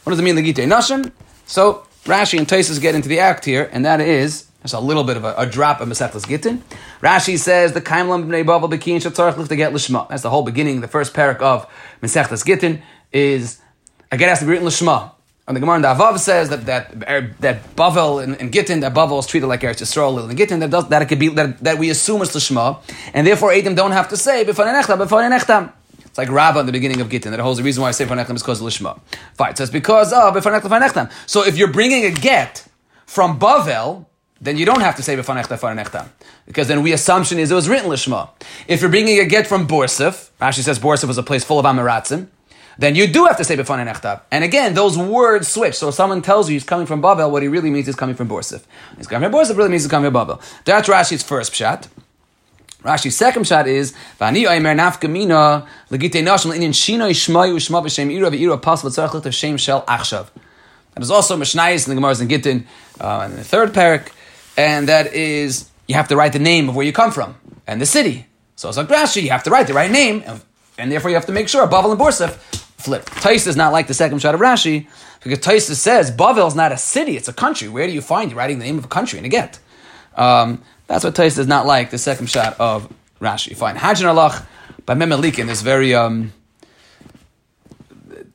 [0.02, 1.12] What does it mean, Legite Nashim?
[1.46, 5.04] So Rashi and Taisus get into the act here, and that is just a little
[5.04, 6.64] bit of a, a drop of Masechtas Gittin.
[7.00, 10.08] Rashi says the Kaimlam b'nei Bavel b'kin shatzarach to get lishma.
[10.08, 11.68] That's the whole beginning, the first parak of
[12.02, 13.60] Masechtas Gittin is
[14.10, 15.12] a get has to be written lishma.
[15.48, 18.80] And the Gemara in the Avav says that that er, that Bavel and, and Gittin,
[18.80, 21.28] that Bavel is treated like Eretz Yisrael and Gittin, that does, that it could be
[21.28, 22.82] that, that we assume is Lishma,
[23.14, 25.72] and therefore Adam don't have to say B'fanei Nechtam,
[26.04, 28.04] It's like Rabbah in the beginning of Gittin that holds the reason why I say
[28.04, 29.00] before B'fanei is because of Lishma.
[29.36, 31.10] Fine, so it's because of B'fanei Nechtam.
[31.26, 32.68] So if you're bringing a get
[33.06, 34.04] from Bavel,
[34.42, 36.08] then you don't have to say before B'fanei
[36.44, 38.28] because then we assumption is it was written Lishma.
[38.68, 41.64] If you're bringing a get from Borsif, Rashi says Borsif was a place full of
[41.64, 42.28] Amiratzim
[42.78, 44.20] then you do have to say b'fanei nechtav.
[44.30, 45.74] And again, those words switch.
[45.74, 48.14] So if someone tells you he's coming from Babel, what he really means is coming
[48.14, 48.62] from Borsif.
[48.96, 50.40] He's coming from Borsif really means he's coming from Babel.
[50.64, 51.88] That's Rashi's first pshat.
[52.82, 58.30] Rashi's second shot is Vani Oimer Nafkamina Legite Nashim Inin Shino Ishmayu Ishma B'Shem Ira
[58.30, 60.28] V'Ira Pas V'Tzarech Lich Shem Shel Achshav.
[60.94, 62.64] That is also Mishnayis in the Gemara's in Gittin
[63.00, 64.12] uh, and the third parak,
[64.56, 67.34] and that is you have to write the name of where you come from
[67.66, 68.26] and the city.
[68.54, 70.40] So it's like Rashi, you have to write the right name, and,
[70.76, 72.38] and therefore you have to make sure Bavel and Borsef
[72.78, 73.04] flip.
[73.20, 74.86] Tais is not like the second shot of Rashi,
[75.22, 77.68] because Tais says Bavel is not a city, it's a country.
[77.68, 79.58] Where do you find you writing the name of a country in a get?
[80.16, 83.56] Um, that's what Tais is not like the second shot of Rashi.
[83.56, 83.76] Fine.
[83.76, 84.46] Hajjan Alach
[84.86, 86.32] by Memelik in this very um,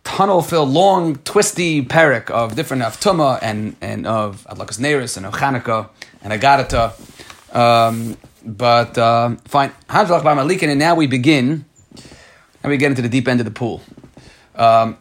[0.03, 5.33] tunnel filled, long, twisty parak of different Aftuma and, and of Adlakas Neris and of
[5.33, 5.89] Chanukah
[6.21, 6.93] and Agadata.
[7.55, 9.71] Um, but uh, fine.
[9.89, 11.65] Hajlach by Malikin, and now we begin,
[12.61, 13.81] and we get into the deep end of the pool.
[14.55, 14.97] Um.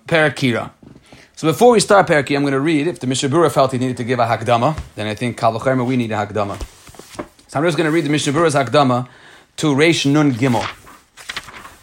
[1.34, 2.86] So before we start Parakira, I'm going to read.
[2.86, 5.84] If the Mishnah Berurah felt he needed to give a Hakdama, then I think Kalvacherma,
[5.84, 6.60] we need a Hakdama.
[7.48, 9.08] So I'm just going to read the Mishnah Berurah's Hakdama
[9.56, 10.62] to Reish Nun Gimel.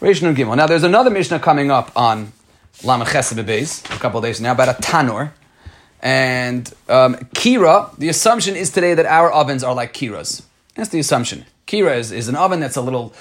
[0.00, 0.56] Reish Nun Gimel.
[0.56, 2.32] Now there's another Mishnah coming up on
[2.82, 5.32] Lama a couple days now about a Tanur.
[6.02, 10.42] And um, Kira, the assumption is today that our ovens are like Kiras.
[10.74, 11.44] That's the assumption.
[11.66, 13.12] Kira is, is an oven that's a little,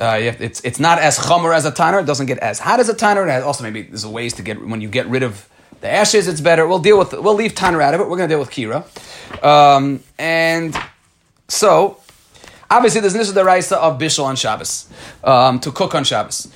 [0.00, 2.00] uh, it's, it's not as chomer as a tanner.
[2.00, 3.28] It doesn't get as hot as a tanner.
[3.28, 5.48] And also maybe there's ways to get, when you get rid of
[5.80, 6.66] the ashes, it's better.
[6.66, 8.08] We'll deal with, we'll leave tanner out of it.
[8.08, 8.84] We're going to deal with Kira.
[9.44, 10.76] Um, and
[11.48, 12.00] so,
[12.70, 14.88] obviously there's this is the raisa of Bishul on Shabbos,
[15.22, 16.48] um, to cook on Shabbos.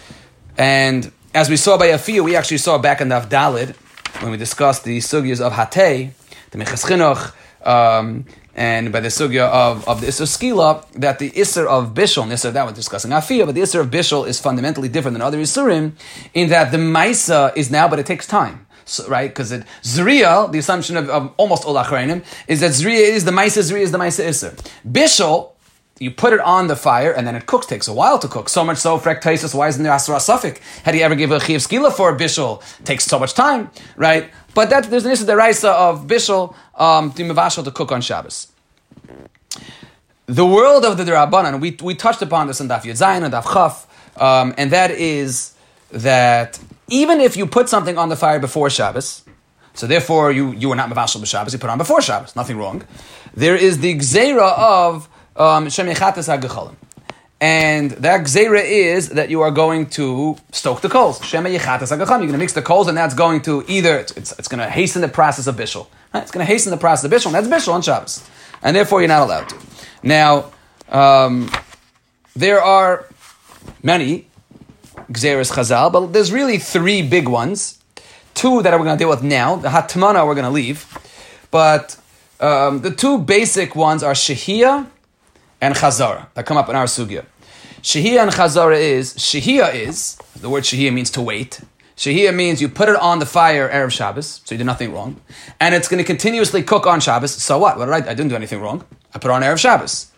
[0.57, 3.77] And as we saw by Afia, we actually saw back in the Dalid,
[4.23, 6.11] when we discussed the sugyas of Hatei,
[6.51, 7.33] the Meches Chinuch,
[7.65, 8.25] um,
[8.59, 12.33] and by the sugya of, of the Isser Skila, that the Isser of Bishul, and
[12.33, 15.39] Isser that we're discussing Afia, but the Isser of Bishul is fundamentally different than other
[15.39, 15.93] Isurim,
[16.35, 18.67] in that the Maisa is now, but it takes time.
[18.85, 19.31] So, right?
[19.31, 23.31] Because it Zriya, the assumption of, of almost all Achrayim, is that Zriya is the
[23.31, 24.53] Maisa, Zriya is the Maisa Isser.
[24.85, 25.53] Bishul,
[26.01, 27.67] you put it on the fire and then it cooks.
[27.67, 28.49] Takes a while to cook.
[28.49, 30.61] So much so, Frek Taisus, why isn't there Asra Suffolk?
[30.85, 32.63] Had he ever given a Chiv Skila for a Bishul?
[32.85, 34.31] Takes so much time, right?
[34.55, 38.49] But that, there's an issue, the Raisa of Bishul, um, to cook on Shabbos.
[40.27, 43.53] The world of the Rabbanan, we, we touched upon this in Daf Yudzayin and Daf
[43.53, 43.87] Chaf,
[44.21, 45.55] um, and that is
[45.91, 46.59] that
[46.89, 49.25] even if you put something on the fire before Shabbos,
[49.75, 52.85] so therefore you, you are not Mavashal b'Shabbos, you put on before Shabbos, nothing wrong.
[53.35, 55.65] There is the Gzeira of um,
[57.41, 61.25] and that gzera is that you are going to stoke the coals.
[61.25, 64.49] Shema yechatas You're going to mix the coals, and that's going to either it's, it's
[64.49, 65.87] going to hasten the process of bishul.
[66.13, 66.23] Right?
[66.23, 68.29] It's going to hasten the process of bishul, and that's bishul on Shabbos,
[68.63, 69.57] and therefore you're not allowed to.
[70.03, 70.51] Now,
[70.89, 71.49] um,
[72.35, 73.07] there are
[73.85, 74.27] many
[75.13, 77.79] gzeras chazal, but there's really three big ones.
[78.35, 79.57] Two that we're going to deal with now.
[79.57, 80.99] The hatmana we're going to leave,
[81.53, 81.97] but
[82.41, 84.89] um, the two basic ones are shehiyah
[85.61, 87.25] and chazara that come up in our sugya.
[87.83, 91.61] Shehiyah and chazara is shehiyah is the word shehiyah means to wait.
[91.97, 95.21] Shehiyah means you put it on the fire erev Shabbos, so you did nothing wrong,
[95.61, 97.35] and it's going to continuously cook on Shabbos.
[97.35, 97.77] So what?
[97.79, 97.97] What did I?
[97.99, 98.85] I didn't do anything wrong.
[99.15, 100.13] I put on erev Shabbos.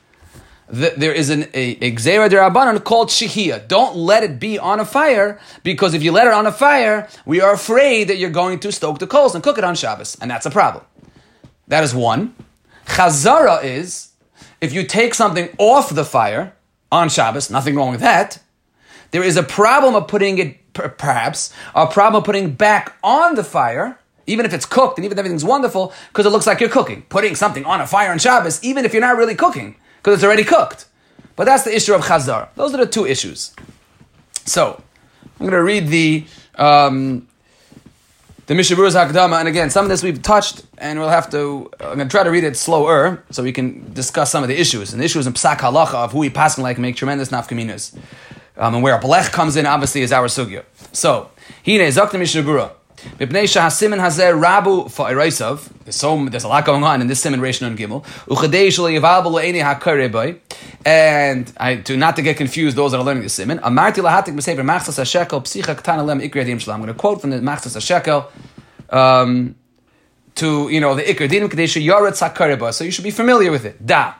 [0.68, 3.66] The, there is an a, derabanan called shehiyah.
[3.66, 7.08] Don't let it be on a fire because if you let it on a fire,
[7.26, 10.16] we are afraid that you're going to stoke the coals and cook it on Shabbos,
[10.20, 10.84] and that's a problem.
[11.68, 12.34] That is one.
[12.86, 14.09] Chazara is
[14.60, 16.54] if you take something off the fire
[16.92, 18.38] on Shabbos, nothing wrong with that.
[19.10, 23.44] There is a problem of putting it, perhaps, a problem of putting back on the
[23.44, 26.68] fire, even if it's cooked and even if everything's wonderful, because it looks like you're
[26.68, 27.02] cooking.
[27.08, 30.24] Putting something on a fire on Shabbos, even if you're not really cooking, because it's
[30.24, 30.86] already cooked.
[31.34, 32.48] But that's the issue of Chazar.
[32.54, 33.54] Those are the two issues.
[34.44, 34.82] So,
[35.24, 37.26] I'm going to read the um,
[38.50, 41.70] the Mishnah Berurah's Hakdama, and again, some of this we've touched, and we'll have to,
[41.78, 44.60] I'm going to try to read it slower, so we can discuss some of the
[44.60, 44.92] issues.
[44.92, 47.96] And the issues in Psak Halacha of who we passing like make tremendous nafkaminas.
[48.56, 50.64] Um, and where a Blech comes in, obviously, is our sugya.
[50.90, 51.30] So,
[51.64, 52.72] Hine, Zakta Mishnah Berurah.
[53.18, 54.88] Rabu.
[55.84, 58.04] There's so there's a lot going on in this simin Reish Nun Gimel.
[60.84, 63.60] And I do not to get confused those that are learning the shlam.
[63.62, 63.74] I'm
[66.80, 68.30] going to quote from the Machatzis HaShekel.
[68.92, 69.54] Um,
[70.36, 73.64] to you know the ikr dinim kadesha yaretz hakareba, so you should be familiar with
[73.64, 73.84] it.
[73.84, 74.14] Da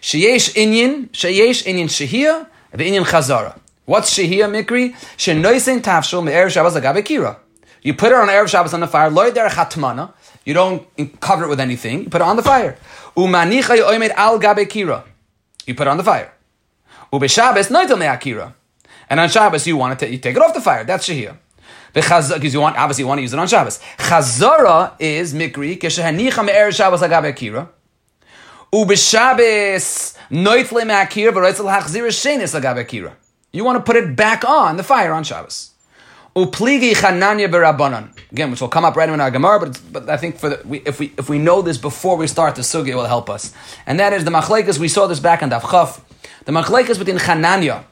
[0.00, 3.58] sheyesh inyan sheyesh inyan shehia the inyan chazara.
[3.84, 4.94] What's shehia mikri?
[5.16, 7.36] Shenoisen tafshul me'er shabbos agabe.
[7.84, 9.10] You put it on Erev Shabbos on the fire.
[9.10, 10.14] Loy der chatmana.
[10.46, 12.04] You don't cover it with anything.
[12.04, 12.78] You put it on the fire.
[13.14, 15.04] Umanicha yoimed al gabe kira.
[15.66, 16.32] You put it on the fire.
[17.12, 18.54] Ube Shabbos noitel me'akira.
[19.10, 20.84] And on Shabbos you want to you take it off the fire.
[20.84, 21.36] That's shehiyah.
[21.92, 23.78] Because you want obviously you want to use it on Shabbos.
[23.98, 27.68] Chazara is mikri keshehanicha me'er Shabbos agabe akira.
[28.72, 33.12] Ube Shabbos noitle me'akira v'roitzel hachzir shenis agabe akira.
[33.52, 35.72] You want to put it back on the fire on Shabbos.
[36.36, 38.10] Upligi chananya berabanan.
[38.32, 40.62] Again, which will come up right in our Gemara, but, but I think for the,
[40.66, 43.30] we, if we if we know this before we start the sugi, it will help
[43.30, 43.54] us.
[43.86, 44.78] And that is the machlekes.
[44.78, 46.04] We saw this back in Daf Chaf.
[46.44, 47.84] The machlekes between Chananya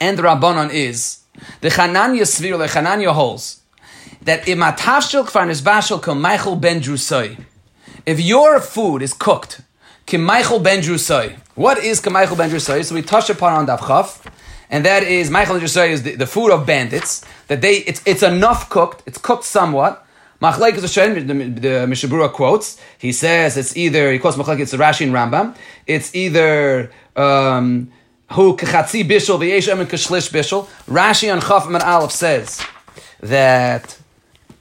[0.00, 1.20] and Rabbanon is
[1.62, 3.62] the Chananya Svir, the Chananya holds
[4.22, 7.42] that if matavshil kfarnis bashil maichel ben Drusai,
[8.06, 9.62] if your food is cooked,
[10.06, 11.38] kim maichel ben Drusai.
[11.54, 12.84] What is kim maichel ben Drusai?
[12.84, 14.22] So we touched upon on Dav Chaf,
[14.74, 17.24] and that is Maichel Drusai is the, the, food of bandits.
[17.46, 20.04] That they it's it's enough cooked, it's cooked somewhat.
[20.42, 22.76] Machlek is a the, the Mishnah Berurah quotes.
[22.98, 25.54] He says it's either he quotes Machlek, it's Rashi and Rambam.
[25.86, 27.92] It's either um,
[28.32, 30.66] who kachatzi bishul v'yesh emin kashlish bishul.
[30.88, 32.60] Rashi on Chaf and Aleph says
[33.20, 33.96] that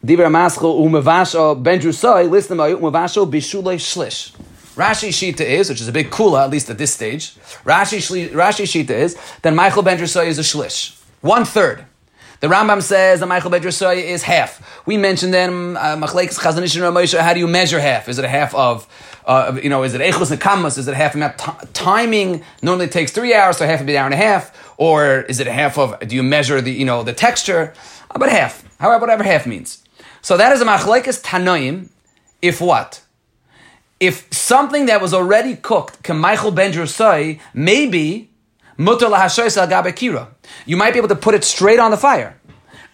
[0.05, 4.35] Dibra Maschel umevasho ben Drusai listen umevasho bishulei shlish.
[4.75, 7.35] Rashi Shita is, which is a big kula, at least at this stage.
[7.63, 10.99] Rashi, Rashi Shita is, then maichel ben Drusai is a shlish.
[11.21, 11.85] One third.
[12.39, 14.81] The Rambam says that maichel ben Drusai is half.
[14.85, 18.09] We mentioned then, uh, Machlekes Chazon Ish and how do you measure half?
[18.09, 18.87] Is it a half of,
[19.25, 20.77] uh, you know, is it Echus and Kamas?
[20.77, 22.43] Is it half of t- timing?
[22.61, 24.73] Normally takes three hours, so half would be an hour and a half.
[24.77, 27.73] Or is it a half of, do you measure the, you know, the texture?
[28.11, 28.63] About half.
[28.79, 29.83] However, whatever half means.
[30.21, 31.89] So that is a machlekes tanoim.
[32.41, 33.02] If what?
[34.03, 38.29] If something that was already cooked, k'maichel ben drusai, maybe
[38.77, 40.27] mutar lahashois al kira.
[40.65, 42.37] You might be able to put it straight on the fire.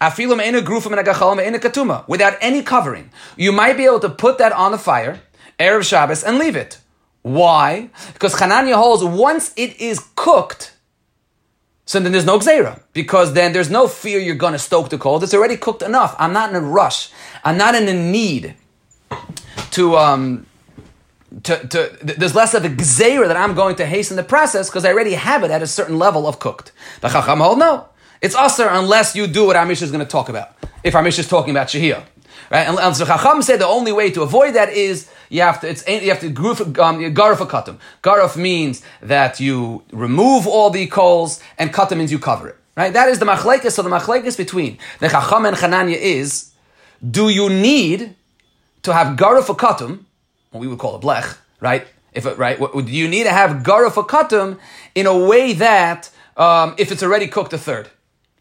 [0.00, 3.10] Afilim in a grufim and a in a katuma without any covering.
[3.36, 5.20] You might be able to put that on the fire
[5.58, 6.78] erev Shabbos and leave it.
[7.22, 7.90] Why?
[8.12, 10.74] Because Hananya holds once it is cooked,
[11.86, 14.96] so then there's no gzera because then there's no fear you're going to stoke the
[14.96, 15.24] cold.
[15.24, 16.14] It's already cooked enough.
[16.20, 17.10] I'm not in a rush.
[17.42, 18.54] I'm not in a need
[19.72, 19.96] to.
[19.96, 20.46] Um,
[21.44, 24.84] to, to, there's less of a gzera that I'm going to hasten the process because
[24.84, 26.72] I already have it at a certain level of cooked.
[27.00, 27.88] The Chacham hold no.
[28.20, 30.56] It's usher unless you do what our Mishnah is going to talk about.
[30.82, 32.04] If our Mishnah is talking about Shahiyah.
[32.50, 32.66] Right?
[32.66, 35.68] And, and so Chacham said the only way to avoid that is you have to,
[35.68, 37.78] it's, you have to gruf, um, garuf katum.
[38.02, 42.56] Garuf means that you remove all the coals, and katum means you cover it.
[42.76, 42.92] Right?
[42.92, 43.70] That is the machlekes.
[43.70, 46.50] So the machlekes between the Chacham and Chananya is,
[47.08, 48.16] do you need
[48.82, 50.04] to have garuf katum,
[50.52, 51.86] we would call a blech, right?
[52.12, 54.58] If it, right, what, do you need to have garuf katum
[54.94, 57.90] in a way that um, if it's already cooked a third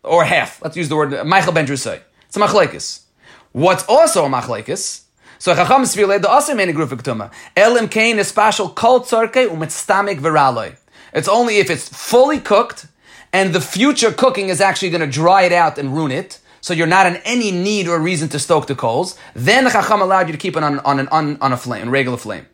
[0.04, 0.62] or half?
[0.64, 2.02] Let's use the word Maichel Ben Drusay.
[2.26, 3.04] It's a machlekes.
[3.52, 5.04] What's also a machlekes
[5.42, 7.32] so Chacham Sviled the also many group ktuma.
[7.56, 10.76] Elim kain is special kol tzarke umetstamik viraloi.
[11.14, 12.88] It's only if it's fully cooked
[13.32, 16.39] and the future cooking is actually going to dry it out and ruin it.
[16.62, 19.18] So you're not in any need or reason to stoke the coals.
[19.34, 21.90] Then the Chacham allowed you to keep it on, on, an, on, on a flame,
[21.90, 22.46] regular flame.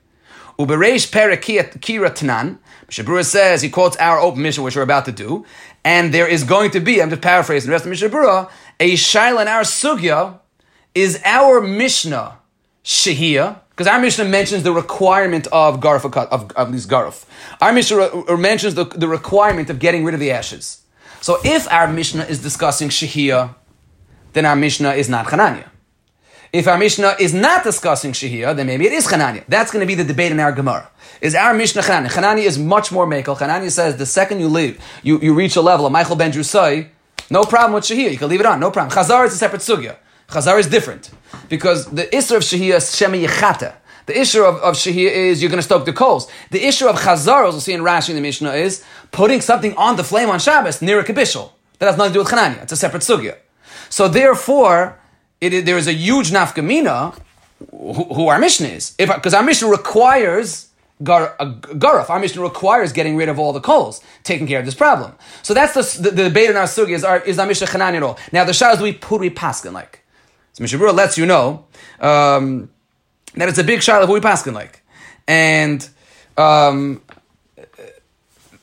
[0.60, 2.60] Ubereish kira tanan.
[2.88, 5.44] Mishnah Berurah says, he quotes our open mission, which we're about to do,
[5.84, 8.94] and there is going to be, I'm just paraphrasing the rest of Mishnah Berurah, a
[8.94, 10.40] shaila in our sugya
[10.94, 12.38] is our Mishnah
[12.84, 17.26] shehia, because our Mishnah mentions the requirement of garf of, of these garf.
[17.60, 20.84] Our Mishnah mentions the, the requirement of getting rid of the ashes.
[21.22, 23.56] So if our Mishnah is discussing shehia,
[24.36, 25.70] then our Mishnah is not Chananya.
[26.52, 29.46] If our Mishnah is not discussing Shehiyah, then maybe it is Chananya.
[29.48, 30.90] That's going to be the debate in our Gemara.
[31.22, 32.10] Is our Mishnah Chananya?
[32.10, 33.38] Chananya is much more Mekel.
[33.38, 36.90] Chananya says the second you leave, you, you reach a level of Maichel Ben Drusai,
[37.30, 38.12] no problem with Shehiyah.
[38.12, 38.96] You can leave it on, no problem.
[38.96, 39.96] Chazar is a separate sugya.
[40.28, 41.12] Chazar is different
[41.50, 43.76] because the Isra of Shahiyah is Shema Yechata.
[44.06, 46.30] The issue of, of Shahiyah is you're going to stoke the coals.
[46.52, 49.76] The issue of Chazar, as we'll see in Rashi in the Mishnah, is putting something
[49.78, 51.52] on the flame on Shabbos near a Kabishal.
[51.80, 52.64] That has nothing to do with Chananya.
[52.64, 53.38] It's a separate sugya.
[53.90, 55.00] So therefore,
[55.42, 57.18] it, there is a huge nafkamina
[57.72, 58.92] who, who, our mission is.
[58.92, 60.70] Because our mission requires
[61.04, 62.10] gar, a, garaf.
[62.10, 65.14] Our mission requires getting rid of all the coals, taking care of this problem.
[65.44, 68.20] So that's the, the, the debate in our sugi is, our, is our at all.
[68.32, 70.02] Now the shah is we puri paskin like.
[70.54, 71.66] So Mishnah Berurah lets you know
[72.00, 72.70] um,
[73.36, 74.82] that it's a big shayla of we paskin like,
[75.28, 75.88] and
[76.38, 77.02] um,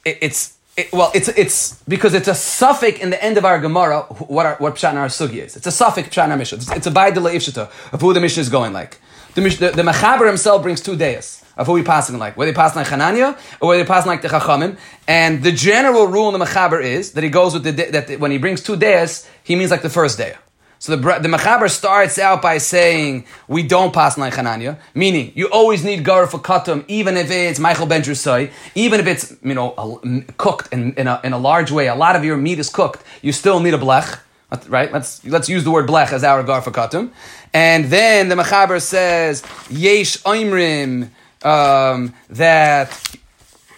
[0.04, 3.58] it, it's it, well, it's it's because it's a suffix in the end of our
[3.58, 4.02] Gemara.
[4.02, 5.56] What our, what pshat our sugi is?
[5.56, 6.58] It's a suffix pshat our Mishnah.
[6.58, 9.00] It's, it's a baydela ifshita of who the Mishnah is going like.
[9.34, 12.36] The, the, the Mechaber himself brings two days of who we passing like.
[12.36, 14.78] Whether they pass like Hananya or whether they pass like the Chachamim.
[15.08, 18.30] And the general rule in the Mechaber is that he goes with the that when
[18.30, 20.34] he brings two days, he means like the first day.
[20.82, 25.46] So the, the Mechaber starts out by saying, we don't pass like Hananya, meaning you
[25.46, 29.54] always need Gara for Katum, even if it's Maichel Ben Drusai, even if it's, you
[29.54, 30.02] know,
[30.38, 33.04] cooked in, in, a, in a large way, a lot of your meat is cooked,
[33.22, 34.18] you still need a blech,
[34.66, 34.92] right?
[34.92, 37.12] Let's, let's use the word blech as our Gara for Katum.
[37.54, 41.10] And then the Mechaber says, Yesh Oimrim,
[41.44, 42.90] um, that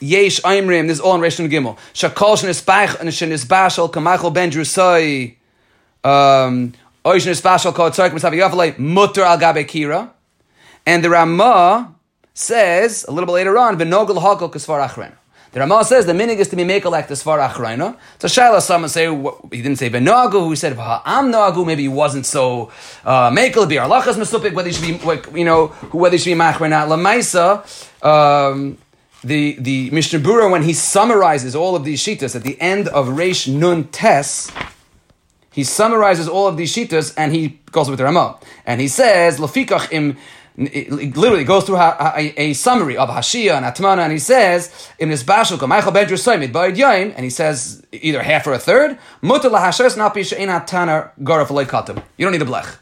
[0.00, 5.34] Yesh Oimrim, this is all in Rishon Gimel, Shakol Shenisbashal Kamachel Ben Drusai,
[6.02, 6.72] um,
[8.78, 10.10] Mutter al Gabe Kira.
[10.86, 11.94] And the Ramah
[12.34, 15.12] says, a little bit later on, V'nogel Hakol Kasvar Achren.
[15.54, 17.38] The Ramah says the minig is to be make like the Svar.
[18.18, 19.06] So Shaila, someone say,
[19.52, 22.72] he didn't say Ben Nagu, he said I'm Nagu, maybe he wasn't so
[23.04, 26.62] uh, be Arlachas Mesupik, whether he should be, you know, whether he should be Machmer
[26.62, 26.88] or not.
[26.88, 28.78] Lamaisa, um,
[29.22, 33.06] the, the Mishnah Berurah, when he summarizes all of these shitas at the end of
[33.06, 34.50] Reish Nun Tes,
[35.54, 38.40] he summarizes all of these shitas and he goes with the Ramah.
[38.66, 40.16] And he says, Lafikach im
[40.56, 44.88] it literally goes through a, a, a, summary of Hashia and Atmana, and he says
[45.00, 48.96] in this bashul Maichel Bedru Soimid and he says either half or a third.
[49.20, 52.02] Mutal lahashas napi she'in hatana garaf katam.
[52.16, 52.76] You don't need a blech,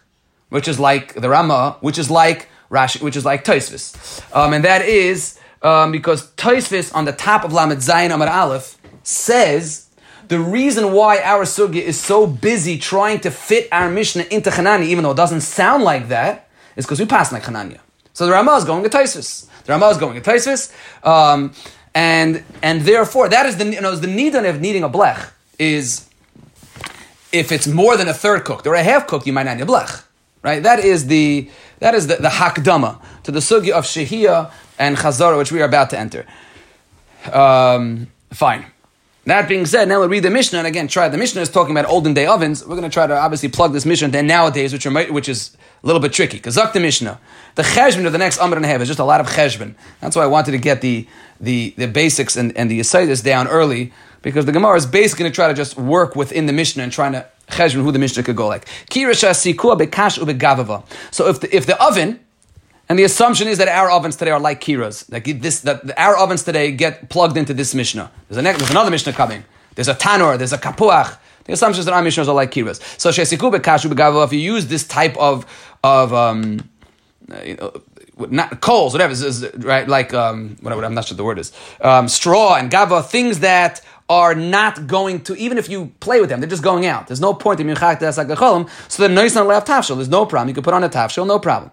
[0.51, 4.65] which is like the Rama, which is like Rashi, which is like Taisvis, um, and
[4.65, 9.89] that is um, because Taisvis on the top of Lamed Zayin Amar Aleph says.
[10.33, 14.87] The reason why our sugya is so busy trying to fit our Mishnah into Hanani,
[14.87, 17.81] even though it doesn't sound like that, is because we pass like Hananya.
[18.15, 19.47] So the Ramah is going to Taisus.
[19.65, 20.73] The Ramah is going to Taisus.
[21.07, 21.53] Um,
[21.95, 26.09] and and therefore, that is the you know, the need of needing a blech is
[27.31, 29.65] if it's more than a third cooked or a half cooked, you might not need
[29.65, 30.03] a blech.
[30.41, 30.63] Right?
[30.63, 35.37] That is the that is the, the hakdama to the sugya of shehia and chazara,
[35.37, 36.25] which we are about to enter.
[37.31, 38.72] Um, fine.
[39.25, 41.71] That being said, now we'll read the Mishnah, and again, try the Mishnah is talking
[41.71, 42.63] about olden day ovens.
[42.63, 45.57] We're going to try to obviously plug this Mishnah into nowadays, which are which is
[45.83, 46.39] a little bit tricky.
[46.39, 47.21] Because the Mishnah,
[47.55, 49.77] the cheshbon of the next Amr and half is just a lot of cheshbon.
[50.01, 51.07] That's why I wanted to get the
[51.41, 55.33] the, the basics and, and the Yisaitis down early, because the Gemara is basically going
[55.33, 58.25] to try to just work within the Mishnah and trying to cheshbon who the Mishnah
[58.25, 58.67] could go like.
[58.91, 62.19] So if the, if the oven
[62.93, 65.11] and the assumption is that our ovens today are like kiras.
[65.11, 68.11] Like this, that our ovens today get plugged into this Mishnah.
[68.29, 69.45] There's, a, there's another Mishnah coming.
[69.77, 70.37] There's a tanur.
[70.37, 71.17] There's a kapuach.
[71.45, 72.83] The assumption is that our Mishnahs are like kiras.
[73.01, 74.25] So shesiku begava.
[74.27, 75.47] If you use this type of
[75.83, 76.69] of um,
[77.43, 77.73] you know,
[78.29, 79.15] not coals, whatever,
[79.67, 79.89] right?
[79.89, 80.85] Like um, whatever.
[80.85, 81.51] I'm not sure the word is.
[81.81, 86.29] Um, straw and gava, things that are not going to, even if you play with
[86.29, 87.07] them, they're just going out.
[87.07, 89.97] There's no point in minchak So the noise not left tafshel.
[89.97, 90.49] There's no problem.
[90.49, 91.71] You can put on a tafshel, no problem.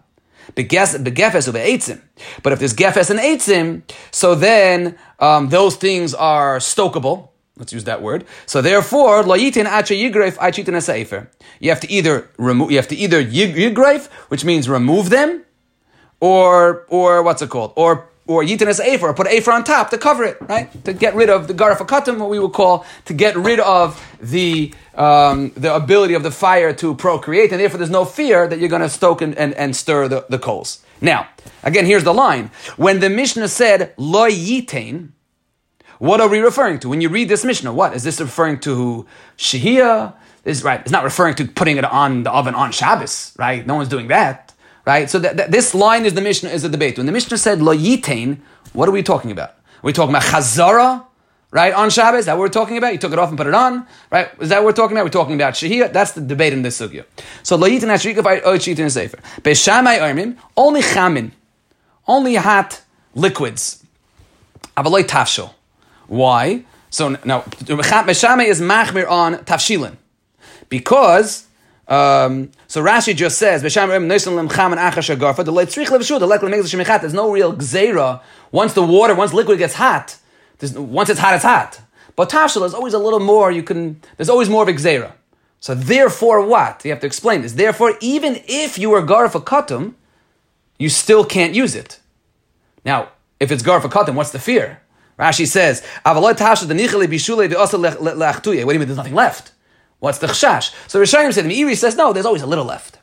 [0.56, 7.30] But if there's gefes and eitzim, so then um, those things are stokable.
[7.58, 8.26] Let's use that word.
[8.46, 9.24] So therefore.
[11.60, 12.72] You have to either remove.
[12.72, 15.44] You have to either yigref, which means remove them,
[16.22, 19.90] or or what's it called, or or yitin as afer, or put afer on top
[19.90, 20.70] to cover it, right?
[20.86, 24.72] To get rid of the garafakatim, what we would call to get rid of the
[24.94, 28.70] um, the ability of the fire to procreate, and therefore there's no fear that you're
[28.70, 30.84] going to stoke and, and, and stir the, the coals.
[31.02, 31.28] Now,
[31.64, 32.52] again, here's the line.
[32.78, 35.10] When the Mishnah said lo yitain,
[35.98, 36.90] what are we referring to?
[36.90, 37.96] When you read this Mishnah, what?
[37.96, 40.14] Is this referring to Shehiyah?
[40.44, 43.66] This right, it's not referring to putting it on the oven on Shabbos, right?
[43.66, 44.49] No one's doing that.
[44.90, 45.08] Right?
[45.08, 46.98] So this line is the Mishnah is a debate.
[46.98, 48.40] When the Mishnah said lo yitain,
[48.74, 49.50] what are we talking about?
[49.50, 51.06] Are we talking about chazara,
[51.52, 52.22] right, on Shabbos?
[52.22, 52.94] Is that what we're talking about?
[52.94, 54.32] You took it off and put it on, right?
[54.42, 55.04] Is that what we're talking about?
[55.04, 55.94] We're talking about shahiyah.
[55.94, 57.06] That's the debate in this sugya.
[57.44, 59.18] So lo yitain ashrikaf oichitin is safer.
[59.42, 61.34] Beishamai oimim, only chamin,
[62.08, 62.82] only hot
[63.14, 63.86] liquids.
[64.76, 65.54] Avaloi tafshil.
[66.08, 66.66] Why?
[66.90, 69.98] So now, Beishamai is machmir on tafshilin.
[70.68, 71.46] Because
[71.90, 73.76] um, so Rashi just says, There's
[77.14, 78.22] no real gzeira.
[78.52, 80.18] Once the water, once liquid gets hot,
[80.76, 81.82] once it's hot, it's hot.
[82.16, 85.12] But tafshil is always a little more, you can, there's always more of a
[85.60, 86.86] So therefore what?
[86.86, 87.54] You have to explain this.
[87.54, 89.96] Therefore, even if you are gar for katum,
[90.78, 92.00] you still can't use it.
[92.86, 94.82] Now, if it's gar for katum, what's the fear?
[95.18, 96.44] Rashi says, What do
[98.54, 99.52] you mean there's nothing left?
[100.00, 100.74] What's the chashash?
[100.88, 103.00] So Rishonim said, Meiri says, no, there's always a little left.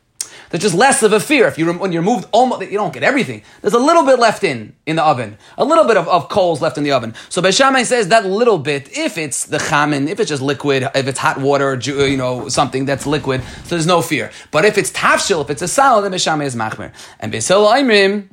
[0.50, 1.46] There's just less of a fear.
[1.48, 3.42] If you when you're moved, almost you don't get everything.
[3.62, 6.62] There's a little bit left in in the oven, a little bit of, of coals
[6.62, 7.14] left in the oven.
[7.28, 11.08] So Beishamai says that little bit, if it's the chamin, if it's just liquid, if
[11.08, 14.30] it's hot water, uh, you know something that's liquid, so there's no fear.
[14.50, 16.92] But if it's tafshil, if it's a salad, then Beishamai is machmer.
[17.18, 18.28] And Beisil Aimrim,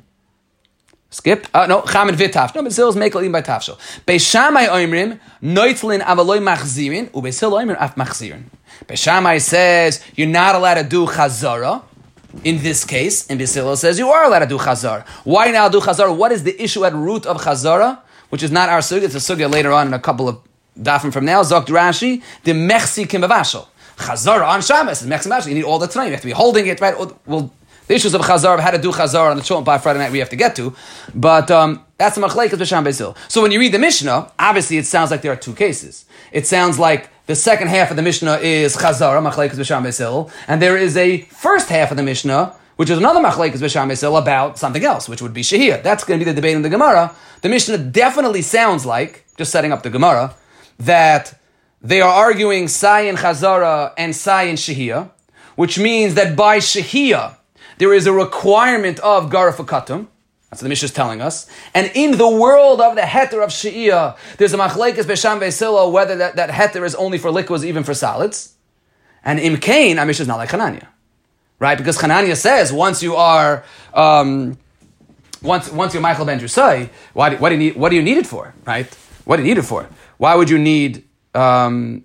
[1.14, 1.46] Skip.
[1.54, 2.56] Uh, no, chamin v'tafshil.
[2.56, 3.78] No, Beisil is mekel by tafshil.
[4.04, 8.42] Beishamai Aimrim, noitlin avaloi machzirin, uBeisil Aimrim af machzirin.
[8.86, 11.84] Beishamai says you're not allowed to do chazara.
[12.42, 15.06] In this case, and Bisilo says you are allowed to do chazar.
[15.22, 16.14] Why now do chazar?
[16.16, 18.00] What is the issue at root of chazara?
[18.30, 19.04] Which is not our sugya.
[19.04, 20.40] It's a sugya later on in a couple of
[20.76, 21.44] dafim from now.
[21.44, 23.68] Zokt Rashi the mechsi kimbavashal.
[23.98, 26.06] Chazara on Shabbos is mechsi You need all the time.
[26.06, 26.98] You have to be holding it right.
[27.24, 27.52] Well,
[27.86, 30.12] the issues of chazar of how to do chazar on the Shalom by Friday night
[30.12, 30.74] we have to get to,
[31.14, 33.16] but um, that's the machlekes b'sham bezil.
[33.28, 36.04] So when you read the Mishnah, obviously it sounds like there are two cases.
[36.32, 40.60] It sounds like the second half of the Mishnah is chazara machlekes b'sham bezil, and
[40.60, 44.58] there is a first half of the Mishnah which is another machlekes b'sham bezil about
[44.58, 45.80] something else, which would be shahir.
[45.82, 47.14] That's going to be the debate in the Gemara.
[47.42, 50.34] The Mishnah definitely sounds like just setting up the Gemara,
[50.78, 51.38] that
[51.82, 55.10] they are arguing Sayin Chazara and Sayin Shahiyah,
[55.56, 57.36] which means that by Shahiyah,
[57.78, 60.08] there is a requirement of Garafakatum.
[60.50, 61.48] That's what the Mishnah is telling us.
[61.74, 66.16] And in the world of the heter of Shia, there's a machlekes besham vesilo whether
[66.16, 68.54] that, that heter is only for liquids, even for solids.
[69.24, 70.86] And in Cain, our Mishnah is not like Hananya.
[71.58, 71.76] Right?
[71.76, 73.64] Because Hananya says once you are,
[73.94, 74.56] um,
[75.42, 78.18] once, once you're Maichel Ben Drusai, why what, do you need, what do you need
[78.18, 78.54] it for?
[78.64, 78.86] Right?
[79.24, 79.88] What do you need it for?
[80.18, 81.04] Why would you need,
[81.34, 82.04] um,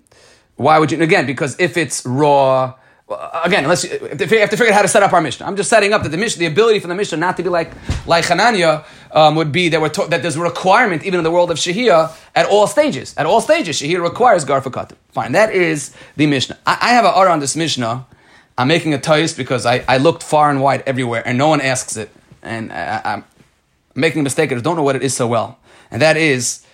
[0.56, 2.74] why would you, again, because if it's raw,
[3.10, 5.46] again, unless you, have to figure out how to set up our Mishnah.
[5.46, 7.48] I'm just setting up that the Mishnah, the ability for the Mishnah not to be
[7.48, 7.72] like
[8.06, 11.30] like Hananya um, would be that we're to, that there's a requirement even in the
[11.30, 13.14] world of Shahia at all stages.
[13.16, 14.96] At all stages, Shahia requires Garfakatim.
[15.12, 16.58] Fine, that is the Mishnah.
[16.66, 18.06] I, I have an R on this Mishnah.
[18.56, 21.60] I'm making a toast because I, I looked far and wide everywhere and no one
[21.60, 22.10] asks it,
[22.42, 23.24] and I, I'm
[23.94, 24.52] making a mistake.
[24.52, 25.58] I don't know what it is so well,
[25.90, 26.64] and that is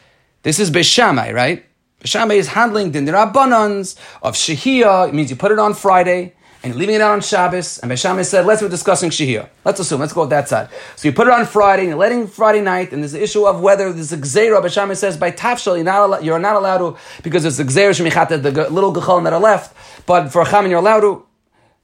[0.43, 1.65] this is Beshamai, right?
[2.09, 5.09] Shammai is handling the nirabbanans of Shehiyah.
[5.09, 7.79] It means you put it on Friday and you're leaving it out on Shabbos.
[7.79, 9.49] And Shammai said, let's be discussing Shehiyah.
[9.65, 10.69] Let's assume, let's go with that side.
[10.97, 13.47] So you put it on Friday and you're letting Friday night, and there's the issue
[13.47, 14.69] of whether there's a Gzeira.
[14.71, 18.43] Shammai says, by Tafshal, you're not, you're not allowed to, because there's a Gzeira Shemichat,
[18.43, 19.77] the little Gechalim that are left.
[20.07, 21.27] But for a Chamin, you're allowed to.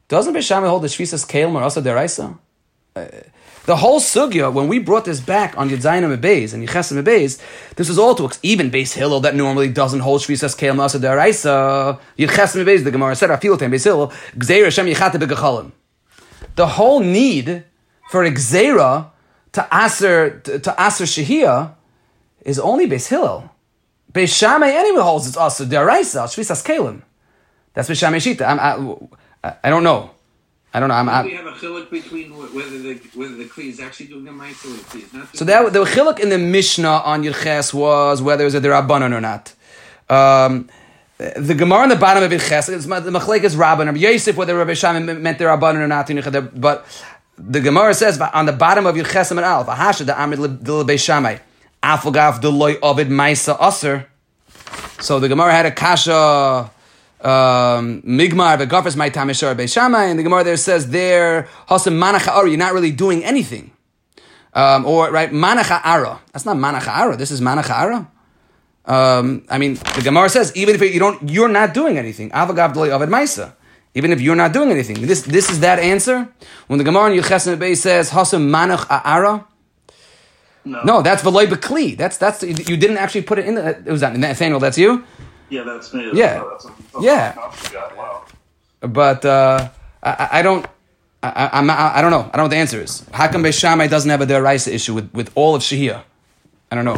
[0.08, 2.38] Doesn't Shammai hold the Shvisas Kalim or also Deraisa?
[2.94, 3.06] Uh,
[3.64, 7.40] the whole sugya, when we brought this back on Yedzayin Beis and Yechesim Beis,
[7.76, 12.00] this is all to even Beis Hillel that normally doesn't hold Shvisas Keil Masa Deraisa.
[12.18, 15.70] Yechesim Beis, the Gemara said, Afil Tem Beis Hillel, Gzeira Shem Yechate Begachalim.
[16.56, 17.64] The whole need
[18.10, 19.10] for Gzeira
[19.52, 21.74] to Aser to, Aser Shehia
[22.44, 23.48] is only Beis Hillel.
[24.12, 27.02] Beis Shammai anyway holds it's also Deraisa Shvisas Kelim.
[27.74, 28.42] That's Beis Shammai Shita.
[28.42, 30.10] I, I don't know.
[30.74, 30.94] I don't know.
[30.94, 34.26] I'm, I'm, we have a chiluk between whether the whether the kli is actually doing
[34.26, 35.36] a ma'aser or the kli is not.
[35.36, 39.12] So that the chiluk in the Mishnah on Yirches was whether it was a derabbanon
[39.12, 39.52] or not.
[40.08, 40.70] Um,
[41.18, 44.72] the Gemara on the bottom of Yirches, the machlek is Rabban or Yosef whether Rabbi
[44.72, 46.58] Shimon meant derabbanon or not.
[46.58, 46.86] But
[47.36, 51.38] the Gemara says on the bottom of Yirches and Alf, Ahasha the Amid Rabbi Shammai,
[51.82, 54.06] Afogaf the loy ovid ma'aser aser.
[55.00, 56.70] So the Gemara had a kasha
[57.22, 62.72] Migmar v'gafres my tamishar beishama, and the Gemara there says there hasam manacha You're not
[62.72, 63.70] really doing anything,
[64.54, 66.20] um, or right manacha ara.
[66.32, 67.16] That's not manacha ara.
[67.16, 68.10] This is manacha ara.
[68.84, 72.30] Um, I mean, the Gemara says even if you don't, you're not doing anything.
[72.30, 73.54] Avagav avad maisa.
[73.94, 76.28] Even if you're not doing anything, this this is that answer.
[76.66, 79.46] When the Gemara in Yuches Bay says hasam manach ara.
[80.64, 80.80] No.
[80.84, 81.96] no, that's v'loy bekli.
[81.96, 83.56] That's that's you didn't actually put it in.
[83.56, 84.60] The, it was that Nathaniel.
[84.60, 85.04] That's you.
[85.52, 86.10] Yeah, that's me.
[86.14, 87.36] Yeah, that's, that's yeah.
[87.94, 88.24] Wow.
[88.80, 89.68] But uh,
[90.02, 90.66] I, I, don't.
[91.22, 92.20] I, I'm, I, I don't know.
[92.20, 93.04] I don't know what the answer is.
[93.12, 96.04] How come Beishamai doesn't have a deraisa issue with, with all of Shahia?
[96.70, 96.96] I don't know.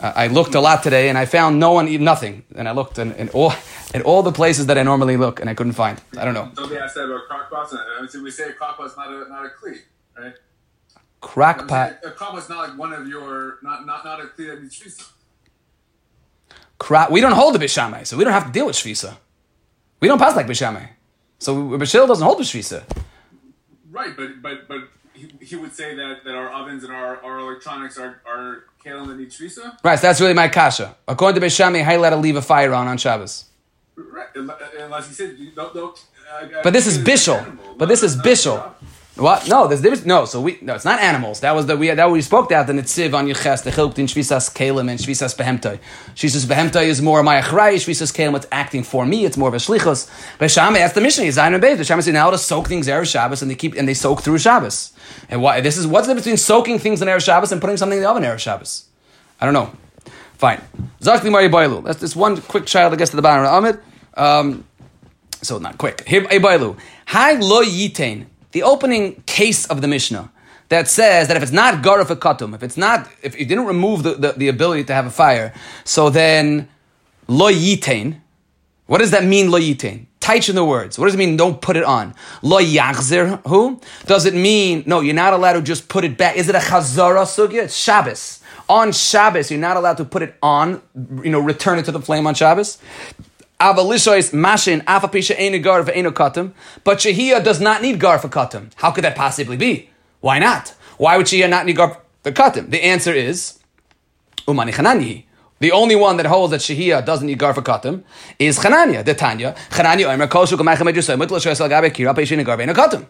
[0.00, 2.44] I looked a lot today, and I found no one, nothing.
[2.54, 3.52] And I looked in, in all
[3.94, 6.00] in all the places that I normally look, and I couldn't find.
[6.16, 6.48] I don't know.
[6.54, 7.74] Something I said about crockpots.
[7.74, 9.82] I mean, we say crockpot's not a not a cleat,
[10.16, 10.34] right?
[11.20, 12.04] Crockpot.
[12.04, 14.76] A crockpot's not like one of your not not not a cleat that needs
[17.10, 19.16] we don't hold the Bishamai, so we don't have to deal with Shvisa.
[20.00, 20.88] We don't pass like Bishamai.
[21.38, 22.84] So Bashil doesn't hold the Shvisa.
[23.90, 27.38] Right, but but but he, he, would say that, that our ovens and our, our
[27.38, 29.76] electronics are are kalim that need Shvisa?
[29.84, 30.96] Right, so that's really my kasha.
[31.06, 33.46] According to Bishamai, how you let to leave a fire on on Shabbos?
[33.96, 34.28] Right,
[34.78, 37.58] unless he said, uh, but this is Bishul.
[37.76, 38.72] But this is Bishul.
[39.16, 39.46] What?
[39.46, 40.06] No, there's difference.
[40.06, 41.40] No, so we no, it's not animals.
[41.40, 44.06] That was the we that we spoke that the nitziv on yiches the chiluk in
[44.06, 45.78] shvisas kalim and shvisas behemtoi.
[46.14, 47.74] Shvisas behemtoi is more my achray.
[47.74, 49.26] Shvisas kalim it's acting for me.
[49.26, 50.08] It's more of a shlichus.
[50.38, 51.24] Beshame asked the mission.
[51.26, 51.76] Zayin Beis.
[51.76, 54.38] Beshame said now to soak things erev Shabbos and they keep and they soak through
[54.38, 54.94] Shabbos.
[55.28, 55.60] And why?
[55.60, 58.02] This is what's the difference between soaking things in erev Shabbos and putting something in
[58.02, 58.86] the oven erev Shabbos?
[59.42, 59.72] I don't know.
[60.38, 60.62] Fine.
[61.02, 61.84] Zakli Mari Bailu.
[61.84, 63.78] That's this one quick child that gets to the bottom of Ahmed.
[64.14, 64.64] Um,
[65.42, 66.08] so not quick.
[66.08, 66.78] Here, Bailu.
[67.08, 70.30] Hi lo yitain the opening case of the Mishnah
[70.68, 74.02] that says that if it's not garuf katum, if it's not, if you didn't remove
[74.02, 75.52] the, the, the, ability to have a fire,
[75.84, 76.68] so then
[77.28, 78.20] lo yitain.
[78.86, 80.06] What does that mean, lo yitain?
[80.20, 80.98] Taich in the words.
[80.98, 81.36] What does it mean?
[81.36, 82.14] Don't put it on.
[82.42, 83.80] Lo yachzir who?
[84.06, 85.00] Does it mean no?
[85.00, 86.36] You're not allowed to just put it back.
[86.36, 87.64] Is it a chazara sugya?
[87.64, 88.40] It's Shabbos.
[88.68, 90.80] On Shabbos, you're not allowed to put it on.
[90.94, 92.78] You know, return it to the flame on Shabbos.
[93.62, 96.52] Avalishois mashin afapisha enu gar katum.
[96.82, 98.72] But Shahia does not need gar for katum.
[98.74, 99.88] How could that possibly be?
[100.20, 100.74] Why not?
[100.98, 102.70] Why would Shahia not need gar for katum?
[102.70, 103.60] The answer is
[104.48, 105.24] umani chanani.
[105.60, 108.02] The only one that holds that Shahia doesn't need gar for katum
[108.36, 109.54] is Chananya, the Tanya.
[109.70, 113.06] Chananya oimer koshu kamachem edusay mutla shoyasal gabe kira gar katum.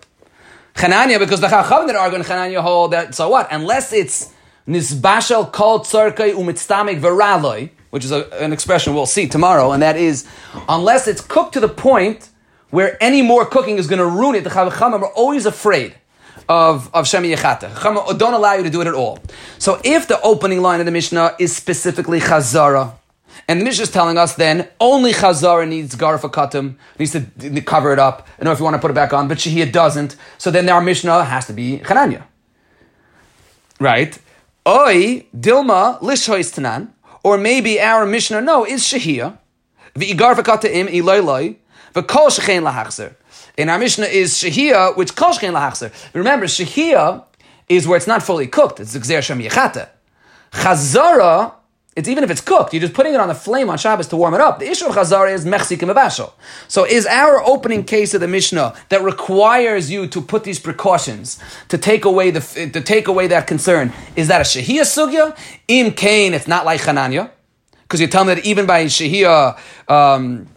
[0.74, 3.48] Chananya, because the Chachavim that argue in Chananya hold that, so what?
[3.50, 4.34] Unless it's
[4.68, 9.97] nisbashal kol tzarkai umitztamik veraloi, which is a, an expression we'll see tomorrow, and that
[9.97, 10.26] is,
[10.66, 12.30] unless it's cooked to the point
[12.70, 15.95] where any more cooking is going to ruin it, the Chavacham are always afraid
[16.49, 17.68] of, of Shemi Yechata.
[17.74, 19.18] Chacham uh, don't allow you to do it at all.
[19.59, 22.95] So if the opening line of the Mishnah is specifically Chazara,
[23.47, 27.93] and the Mishnah is telling us then only Chazara needs Garfa Katim, needs to, cover
[27.93, 28.26] it up.
[28.40, 30.16] I know if you want to put it back on, but Shahiyah doesn't.
[30.38, 32.22] So then our Mishnah has to be Chananya.
[33.78, 34.18] Right?
[34.66, 36.88] Oi, Dilma, Lishois Tanan,
[37.22, 39.38] or maybe our Mishnah, no, is Shahiyah.
[39.94, 41.56] V'igar v'kata'im iloiloi,
[41.94, 43.14] v'kol shechein lahachzer.
[43.56, 45.92] In our Mishnah is Shahiyah, which kol shechein lahachzer.
[46.14, 47.24] Remember, Shahiyah
[47.68, 48.80] is where it's not fully cooked.
[48.80, 49.88] It's Gzer Shem Yechata.
[50.52, 51.52] Chazara
[51.95, 54.16] it's even if it's cooked, you're just putting it on the flame on Shabbos to
[54.16, 54.59] warm it up.
[54.59, 56.32] The issue of chazara is mechzik mevashel.
[56.66, 61.38] So is our opening case of the Mishnah that requires you to put these precautions
[61.68, 62.40] to take away the
[62.72, 63.93] to take away that concern?
[64.16, 65.36] Is that a shahiyah sugya?
[65.68, 67.30] Im kain, it's not like chananya,
[67.82, 69.59] because you're telling me that even by shahiyah,
[69.90, 70.49] um,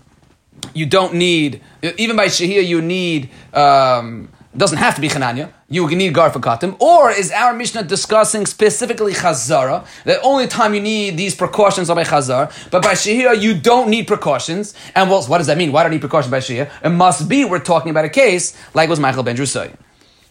[0.73, 3.29] you don't need even by shahiyah you need.
[3.53, 5.51] Um, doesn't have to be Chananya.
[5.69, 6.79] You need Garfa Katim.
[6.81, 9.85] Or is our Mishnah discussing specifically Chazara?
[10.03, 12.51] The only time you need these precautions are by Chazar.
[12.71, 14.73] But by Shahira, you don't need precautions.
[14.95, 15.71] And well, what does that mean?
[15.71, 16.69] Why do I need precautions by Shahira?
[16.83, 19.75] It must be we're talking about a case like was Maichel Ben Drusay.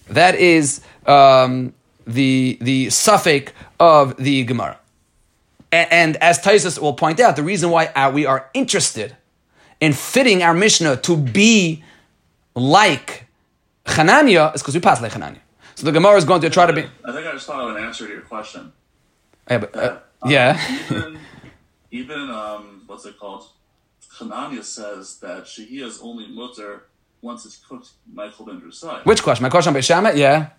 [0.09, 1.75] That is um,
[2.07, 4.79] the, the suffix of the Gemara.
[5.71, 9.17] And, and as Taisus will point out, the reason why we are interested
[9.81, 11.83] in fitting our Mishnah to be
[12.55, 13.24] like
[13.85, 15.41] Chananya is because we pass like Chananya.
[15.75, 16.83] So the Gemara is going to try to be.
[17.05, 18.73] I think I just thought of an answer to your question.
[19.51, 20.59] Yeah, but, uh, Uh, yeah.
[20.91, 21.19] even,
[21.91, 23.45] even um, what's it called?
[24.19, 26.85] Hanania says that Shahia is only mutter
[27.21, 29.05] once it's cooked Maichel ben Drusai.
[29.05, 29.43] Which question?
[29.43, 30.17] My question on Beishamet?
[30.17, 30.51] Yeah.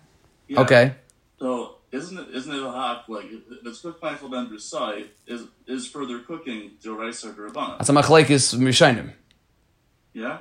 [0.48, 0.60] Yeah.
[0.60, 0.94] Okay.
[1.38, 5.44] So isn't it isn't it a hak like if it's cooked Maichel ben Drusai is
[5.66, 7.78] is further cooking Doraisa or Durabana?
[7.78, 9.12] That's a machlekes Mishainim.
[10.12, 10.38] Yeah.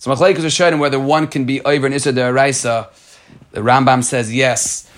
[0.00, 2.88] So machlekes Mishainim whether one can be over an Issa Deraisa.
[3.50, 4.90] The Rambam says yes.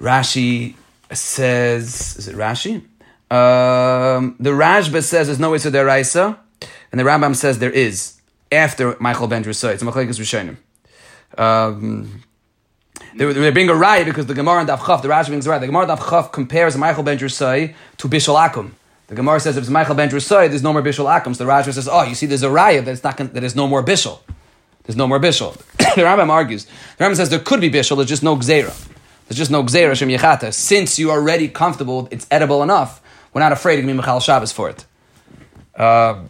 [0.00, 0.74] Rashi
[1.12, 2.82] says, is it Rashi?
[3.30, 6.36] Um, the Rashba says there's no Issa Deraisa,
[6.90, 8.20] and the Rambam says there is
[8.50, 9.74] after Maichel ben Drusai.
[9.74, 10.56] It's a machlekes Mishainim.
[11.38, 12.24] Um,
[13.14, 15.50] they, they bring a riot because the Gemara and Daf Chaf, the Rashi brings a
[15.50, 15.60] riot.
[15.60, 18.72] The Gemara and Daf Chaf compares Maichel ben Drusai to Bishal Akum.
[19.14, 21.36] The Gemara says if it's Maichel ben Drusai, there's no more Bishal Akum.
[21.36, 23.68] So the Rashi says, oh, you see, there's a raya that it's not there's no
[23.68, 24.18] more Bishal.
[24.82, 25.56] There's no more Bishal.
[25.78, 26.64] the Rambam argues.
[26.98, 28.74] The Rambam says there could be Bishal, there's just no Gzeira.
[29.28, 30.52] There's just no Gzeira Shem Yechata.
[30.52, 33.00] Since you're already comfortable, it's edible enough,
[33.32, 34.84] we're not afraid be Michal Shabbos for it.
[35.80, 36.28] Um,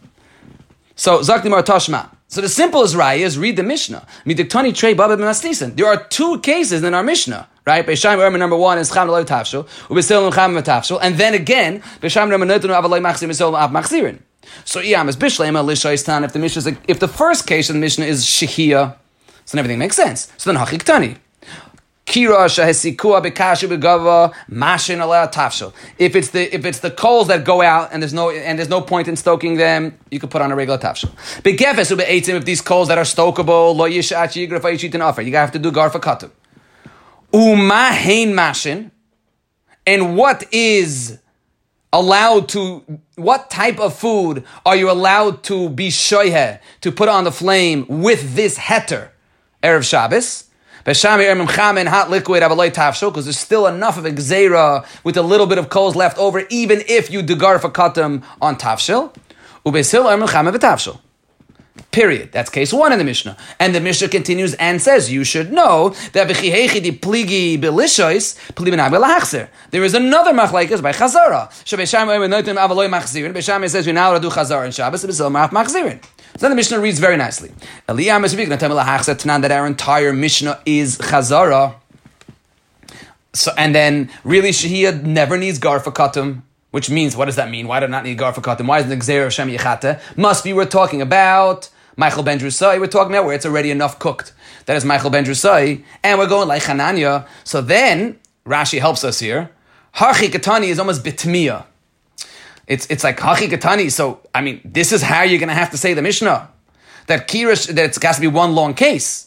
[0.95, 2.11] so, Zakti Mar Tashma.
[2.29, 4.07] So the simplest raya is read the Mishnah.
[4.27, 7.87] There are two cases in our Mishnah, right?
[7.87, 12.31] Beishaim Ermin number one is Cham Eloi Tafshel, Ubesil Cham Tafshel, and then again Beishaim
[12.31, 14.21] Ermin Notun Avaloi Machzir Misil Av Machzirin.
[14.65, 16.25] So Iyam is Bishlema Lishaistan.
[16.25, 18.97] If the Mishnah is if the first case of the Mishnah is Shehia,
[19.45, 20.33] so then everything makes sense.
[20.37, 20.67] So then ala
[25.29, 25.73] tafshel.
[25.99, 28.69] If it's the if it's the coals that go out and there's no and there's
[28.69, 31.11] no point in stoking them, you could put on a regular tafshel.
[31.43, 35.23] Begefes ube'etzim if these coals that are stokable lo yishat yigraf offer.
[35.23, 36.31] You gotta have to do garfa katu.
[37.35, 38.93] Umahin mashin.
[39.85, 41.19] And what is
[41.93, 47.25] allowed to what type of food are you allowed to be shoyhe to put on
[47.25, 49.09] the flame with this heter
[49.65, 50.45] erev Shabbos?
[50.87, 55.97] Hot liquid because there's still enough of a gzeira with a little bit of coals
[55.97, 59.13] left over, even if you do garfa katam on tafshel.
[61.95, 62.33] Period.
[62.33, 63.37] That's case one in the Mishnah.
[63.61, 66.27] And the Mishnah continues and says, you should know that.
[69.71, 71.53] There is another machlaikas by Chazara.
[73.69, 76.03] Says, you're now do Chazara in Shabbos, maraf machzirin.
[76.03, 77.53] So then the Mishnah reads very nicely.
[77.87, 81.77] That our entire Mishnah is Chazara.
[83.35, 86.43] So, and then really Shahiyah never needs Garfa Katum.
[86.73, 87.69] Which means, what does that mean?
[87.69, 88.67] Why do I not need Garfa Katum?
[88.67, 90.01] Why is the Gzer of Shem Yechata?
[90.17, 92.81] Must be we're talking about Maichel Ben Drusai.
[92.81, 94.33] We're talking about where it's already enough cooked.
[94.67, 95.85] That is Maichel Ben Drusai.
[96.03, 97.27] And we're going like Hananya.
[97.45, 99.51] So then, Rashi helps us here.
[99.95, 101.67] Harchi Katani is almost bitmiya.
[102.67, 103.91] It's it's like hachi katani.
[103.91, 106.49] So I mean, this is how you're going to have to say the Mishnah
[107.07, 109.24] that kirish that it's got to be one long case,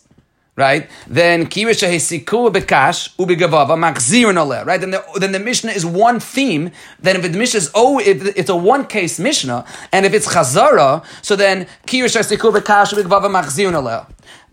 [0.58, 0.90] right?
[1.08, 4.82] Then kirish hesiku bekash ubigavava machzirin oleh, right?
[4.82, 6.72] Then the then the Mishnah is one theme.
[7.00, 10.28] Then if the Mishnah is oh, if it's a one case Mishnah, and if it's
[10.28, 14.06] chazara, so then kirish hesiku bekash ubigavava machzirin oleh.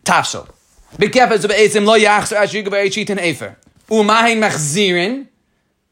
[0.04, 0.46] Tafshel.
[0.96, 3.56] Bikefes be'etzim lo yachzer as yugav eichit efer.
[3.88, 5.26] Umahin machzirin.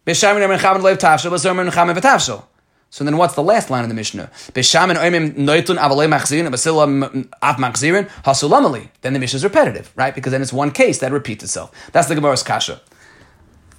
[0.06, 2.44] Beshamin oimim chamin leiv tafshel, besomer chamin v'tafshel.
[2.92, 4.30] So then what's the last line of the Mishnah?
[4.52, 8.90] Noitun machzirin, basila av machzirin, hasulamali.
[9.00, 10.14] Then the Mishnah is repetitive, right?
[10.14, 11.72] Because then it's one case that repeats itself.
[11.92, 12.82] That's the Gemara's kasha.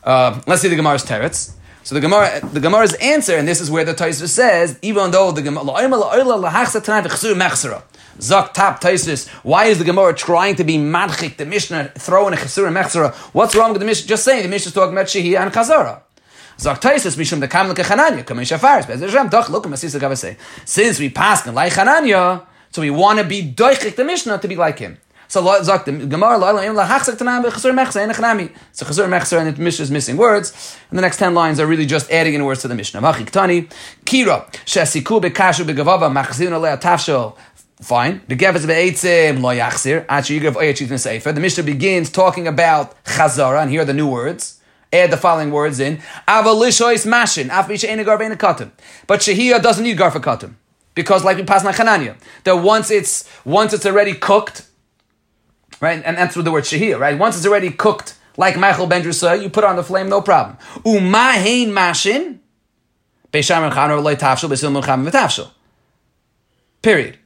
[0.03, 1.53] Uh, let's see the Gemara's teretz.
[1.83, 5.31] So the Gemara, the Gemara's answer, and this is where the Taisva says, even though
[5.31, 5.63] the Gemara,
[8.17, 12.37] Zok tap Taisus, why is the Gemara trying to be madchik the Mishnah, throwing a
[12.37, 13.13] chesur and?
[13.33, 14.07] What's wrong with the Mishnah?
[14.07, 16.01] Just saying, the Mishnah is talking about Shehiyah and Chazara.
[16.57, 20.37] Zok Taisus, Mishum the Kam Lekhananya, Kamesh Afaris, Bez Hashem, Doch, look, Masisa Gavase.
[20.65, 24.55] Since we pass like Hananya, so we want to be doichik the Mishnah to be
[24.55, 24.97] like him.
[25.27, 28.51] So sagt Gemara la la la hachzak tanam bechazur mechzer and echnami.
[28.71, 31.65] So chazur mechzer and the Mishnah is missing words, and the next ten lines are
[31.65, 33.01] really just adding in words to the Mishnah.
[33.01, 33.63] Machik tani
[34.05, 37.35] kira shesiku bekashu begavava.
[37.81, 38.21] Fine.
[38.27, 40.05] The Gevas be'etzim lo yachzir.
[40.07, 41.31] Achi yigav oyachit sefer.
[41.31, 44.59] The Mishnah begins talking about chazara, and here are the new words.
[44.93, 45.97] Add the following words in.
[46.27, 47.49] Avalishois mashin.
[47.49, 48.71] Katim.
[49.07, 50.53] But shehiyah doesn't need gar for katim.
[50.95, 54.67] Because like we pass Chananya, that once it's once it's already cooked,
[55.81, 56.01] right?
[56.05, 57.17] And that's with the word shahir, right?
[57.17, 59.03] Once it's already cooked, like Maichel Ben
[59.41, 60.57] you put on the flame, no problem.
[60.85, 62.39] Umahin mashin,
[66.83, 67.17] Period.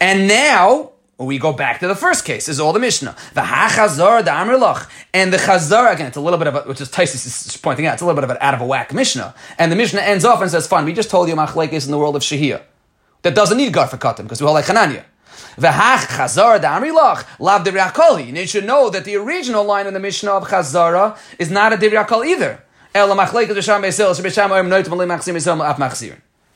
[0.00, 0.89] And now
[1.26, 2.48] we go back to the first case.
[2.48, 3.14] Is all the Mishnah.
[3.34, 6.06] The hachazar the amrlach and the chazar again.
[6.06, 7.94] It's a little bit of a, which is Taisus is pointing out.
[7.94, 9.34] It's a little bit of an out of a whack Mishnah.
[9.58, 11.98] And the Mishnah ends off and says, "Fine, we just told you machlekes in the
[11.98, 12.62] world of shahir
[13.22, 15.04] that doesn't need gar for because we all like Hananya."
[15.58, 18.28] V'hach chazara da'amrilach lav divriyakoli.
[18.28, 21.72] And you should know that the original line in the Mishnah of chazara is not
[21.72, 22.62] a divriyakol either.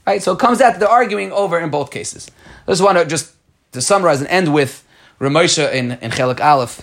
[0.07, 2.31] Right, so it comes out that they're arguing over in both cases.
[2.67, 3.34] I uh, just want to just
[3.75, 4.85] to summarize and end with
[5.21, 6.81] Ramosha in, in Chelik Aleph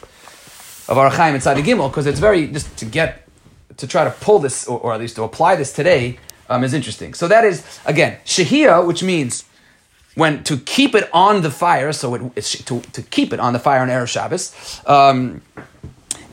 [0.90, 3.28] of Orach Chaim inside the Gimel, because it's very, just to get,
[3.78, 6.20] to try to pull this, or, or at least to apply this today,
[6.50, 7.14] um, is interesting.
[7.14, 9.46] So that is, again, Shahia, which means
[10.16, 13.54] when to keep it on the fire, so it, it's to, to keep it on
[13.54, 15.42] the fire on Erev Shabbos, um,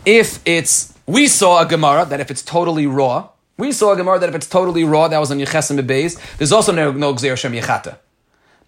[0.04, 4.18] if it's, we saw a Gemara that if it's totally raw, we saw a Gemara
[4.18, 7.36] that if it's totally raw, that was on Yechesim Bebeis, there's also no, no Gzer
[7.36, 7.98] Shem Yechata.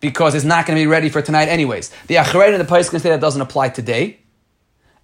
[0.01, 1.91] Because it's not going to be ready for tonight anyways.
[2.07, 4.21] The Achrein and the Pais can say that doesn't apply today,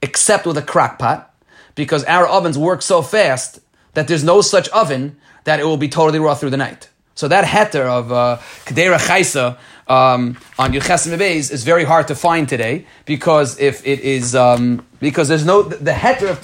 [0.00, 1.34] except with a crock pot,
[1.74, 3.60] because our ovens work so fast
[3.94, 6.88] that there's no such oven that it will be totally raw through the night.
[7.14, 9.56] So that heter of uh, Chaisa
[9.88, 14.84] um, on Yuchesim Beis is very hard to find today because if it is um,
[15.00, 16.42] because there's no the, the heter of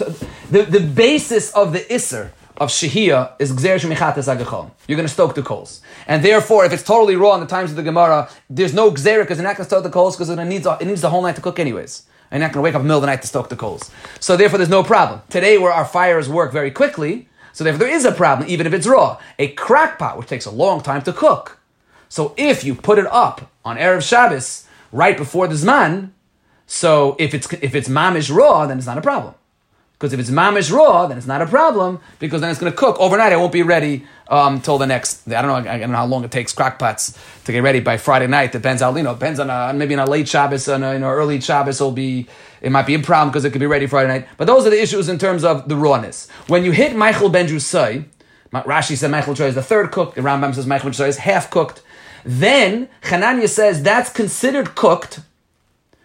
[0.50, 4.70] the, the basis of the Isser of Shehiyah is Gzer Shemichates Agachon.
[4.86, 5.80] You're going to stoke the coals.
[6.06, 9.22] And therefore, if it's totally raw in the times of the Gemara, there's no Gzer
[9.22, 11.22] because you're not going to stoke the coals because it needs, it needs the whole
[11.22, 12.04] night to cook anyways.
[12.30, 13.56] You're not going to wake up in the middle of the night to stoke the
[13.56, 13.90] coals.
[14.20, 15.22] So therefore, there's no problem.
[15.28, 18.72] Today, where our fires work very quickly, so therefore there is a problem, even if
[18.72, 19.18] it's raw.
[19.38, 21.58] A crack pot, which takes a long time to cook.
[22.08, 26.10] So if you put it up on Erev Shabbos right before the Zman,
[26.66, 29.34] so if it's if it's mamish raw, then it's not a problem.
[30.02, 32.76] Because if it's mamish raw, then it's not a problem because then it's going to
[32.76, 33.32] cook overnight.
[33.32, 35.28] It won't be ready um, till the next.
[35.28, 35.70] I don't know.
[35.70, 38.50] I don't know how long it takes crockpots to get ready by Friday night.
[38.50, 39.14] Depends how you know.
[39.14, 41.80] Depends on a, maybe on a late Shabbos, on a, you know, early Shabbos.
[41.80, 42.26] It'll be
[42.60, 44.28] it might be a problem because it could be ready Friday night.
[44.38, 46.28] But those are the issues in terms of the rawness.
[46.48, 48.04] When you hit Maichel Ben Drusai,
[48.52, 50.16] Rashi said Maichel Troy is the third cook.
[50.16, 51.80] The Rambam says Maichel Ben is half cooked.
[52.24, 55.20] Then Hananya says that's considered cooked.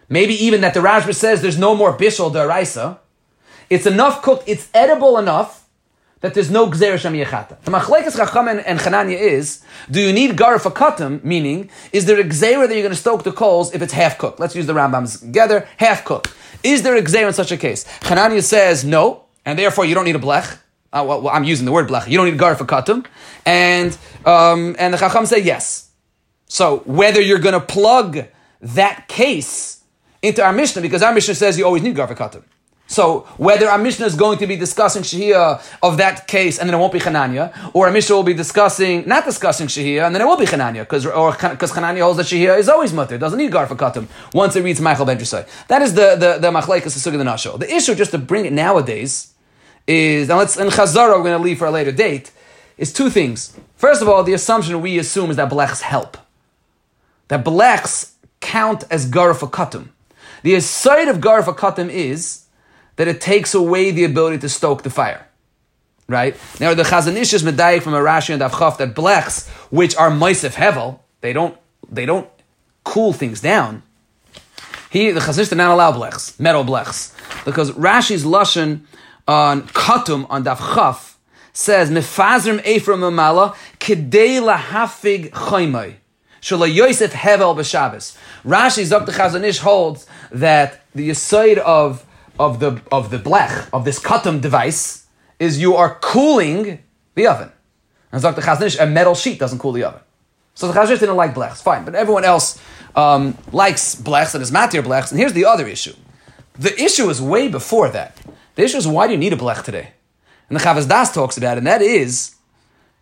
[0.08, 3.00] Maybe even that the Rashba says there's no more bishul deraisa.
[3.70, 4.44] It's enough cooked.
[4.46, 5.68] It's edible enough
[6.20, 7.60] that there's no gzer shem yechata.
[7.60, 11.22] The machlekes chacham and, Chananya is: Do you need gar for katam?
[11.22, 14.18] Meaning, is there a gzera that you're going to stoke the coals if it's half
[14.18, 14.40] cooked?
[14.40, 15.68] Let's use the Rambams together.
[15.76, 16.34] Half cooked.
[16.62, 17.84] Is there a gzera in such a case?
[18.00, 20.58] Chananya says no, and therefore you don't need a blech.
[20.90, 22.08] Uh, well, well, I'm using the word blech.
[22.08, 23.06] You don't need gar for katam,
[23.44, 25.90] and um, and the chacham say yes.
[26.46, 28.24] So whether you're going to plug
[28.62, 29.82] that case
[30.22, 32.42] into our Mishnah, because our Mishnah says you always need gar for katam.
[32.90, 36.74] So whether our Mishnah is going to be discussing Shahia of that case and then
[36.74, 40.22] it won't be Chananya, or our Mishnah will be discussing, not discussing Shahia and then
[40.22, 43.76] it will be Chananya, because because holds that Shahia is always mutter, doesn't need Garfa
[43.76, 45.46] Katum, once it reads Maichel Ben Drusai.
[45.68, 47.58] That is the, the, the Machlaikas the Nashal.
[47.58, 49.34] The issue, just to bring it nowadays,
[49.86, 52.30] is, and let's, in Chazara we're going to leave for a later date,
[52.78, 53.54] is two things.
[53.76, 56.16] First of all, the assumption we assume is that blechs help.
[57.28, 59.90] That blechs count as Garfa Katum.
[60.42, 62.46] The side of Garfa Katum is
[62.98, 65.24] that it takes away the ability to stoke the fire.
[66.08, 66.36] Right?
[66.60, 70.10] Now the Chazon Ish is medayik from a Rashi and Avchaf that blechs, which are
[70.10, 71.56] Moisef Hevel, they don't
[71.90, 72.28] they don't
[72.84, 73.82] cool things down.
[74.90, 77.14] He the Chazon Ish did not allow blechs, metal blechs.
[77.44, 78.80] Because Rashi's Lashon
[79.26, 81.14] on Katum on Davchaf
[81.52, 85.96] says mefazrim ephraim amala kedei lahafig choymai.
[86.40, 88.16] Shala Yosef Hevel b'Shabbos.
[88.44, 92.06] Rashi Zok Chazanish holds that the aside of
[92.38, 95.06] of the of the blech of this katum device
[95.38, 96.82] is you are cooling
[97.14, 97.52] the oven.
[98.10, 100.00] And Zok Chazon Ish, a metal sheet doesn't cool the oven.
[100.54, 102.60] So the Chazon Ish didn't like blechs, fine, but everyone else
[102.96, 105.10] um, likes blechs and is matir blechs.
[105.10, 105.94] And here's the other issue.
[106.58, 108.16] The issue is way before that.
[108.56, 109.92] The issue is why do you need a blech today?
[110.48, 112.34] And the Chavaz Das talks about it, and that is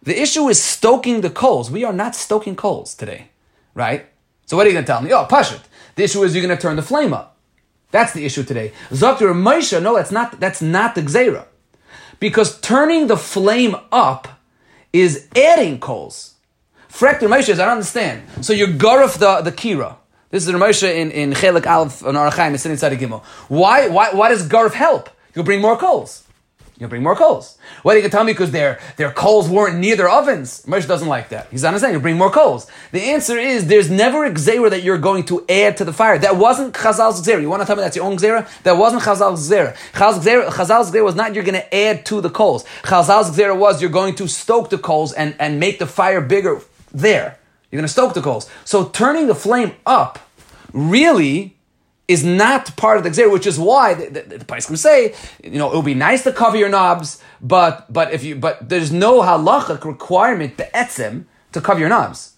[0.03, 1.71] the issue is stoking the coals.
[1.71, 3.29] We are not stoking coals today,
[3.75, 4.07] right?
[4.47, 5.13] So what are you going to tell me?
[5.13, 5.63] Oh, Pashit.
[5.97, 7.36] The issue is you're going to turn the flame up.
[7.91, 8.73] That's the issue today.
[8.91, 11.47] Zakir Moshe, no, that's not, that's not the Gzera.
[12.19, 14.29] Because turning the flame up
[14.93, 16.35] is adding coals.
[16.89, 18.23] Frekter Moshe I don't understand.
[18.41, 19.97] So you garif the, the kira.
[20.31, 23.23] This is Moshe in, in Chelik Aleph on Orach Chaim, it's a Gimel.
[23.49, 25.11] Why, why, why does garif help?
[25.35, 26.26] You'll bring more coals.
[26.79, 27.57] You'll bring more coals.
[27.83, 28.33] What are you to tell me?
[28.33, 30.63] Because their, their coals weren't near their ovens.
[30.67, 31.47] Moshe doesn't like that.
[31.51, 32.71] He's not saying you bring more coals.
[32.93, 36.19] The answer is there's never a gzera that you're going to add to the fire.
[36.19, 37.41] That wasn't Chazal's gzera.
[37.41, 38.47] You want to tell me that's your own gzera?
[38.65, 39.75] That wasn't Chazal's gzera.
[39.93, 42.65] Chazal's gzera, Chazal's gzera was not you're going to add to the coals.
[42.83, 46.61] Chazal's gzera was you're going to stoke the coals and, and make the fire bigger
[46.93, 47.39] there.
[47.71, 48.51] You're going to stoke the coals.
[48.67, 50.19] So turning the flame up
[50.75, 51.56] really
[52.09, 55.59] is not part of the Xer, which is why the, the, the Paiskim say, you
[55.59, 58.93] know, it would be nice to cover your knobs, but but if you but there's
[58.93, 62.35] no halachic requirement etzem to cover your knobs.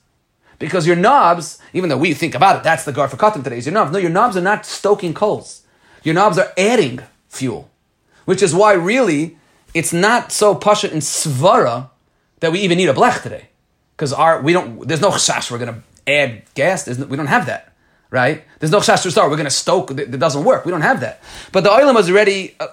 [0.59, 3.59] Because your knobs, even though we think about it, that's the guard for cotton today,
[3.59, 3.93] is your knobs.
[3.93, 5.63] No, your knobs are not stoking coals.
[6.03, 7.71] Your knobs are adding fuel.
[8.25, 9.39] Which is why really
[9.75, 11.91] it's not so pasha in svara
[12.41, 13.49] that we even need a blech today.
[13.97, 17.47] Because our we don't there's no chash we're gonna add gas, no, we don't have
[17.47, 17.68] that
[18.11, 18.45] right?
[18.59, 19.31] There's no chash to start.
[19.31, 19.91] We're going to stoke.
[19.91, 20.65] It doesn't work.
[20.65, 21.23] We don't have that.
[21.53, 22.67] But the oilam was already uh,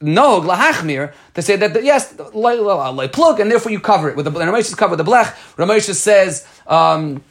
[0.00, 4.30] nog lahachmir to say that yes, plug, and therefore you cover it with the.
[4.30, 5.34] Ramesh with the blech.
[5.56, 7.22] Ramesh says um,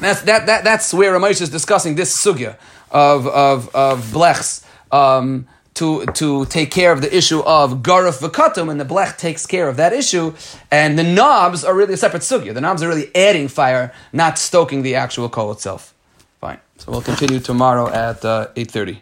[0.00, 2.56] that's that, that that's where Ramesh is discussing this sugya
[2.90, 4.64] of of of blechs.
[4.90, 9.46] Um, to, to take care of the issue of garuf v'katum, and the blech takes
[9.46, 10.34] care of that issue,
[10.70, 12.52] and the knobs are really a separate sugya.
[12.52, 15.94] The knobs are really adding fire, not stoking the actual coal itself.
[16.42, 16.58] Fine.
[16.76, 18.98] So we'll continue tomorrow at uh, 8.30.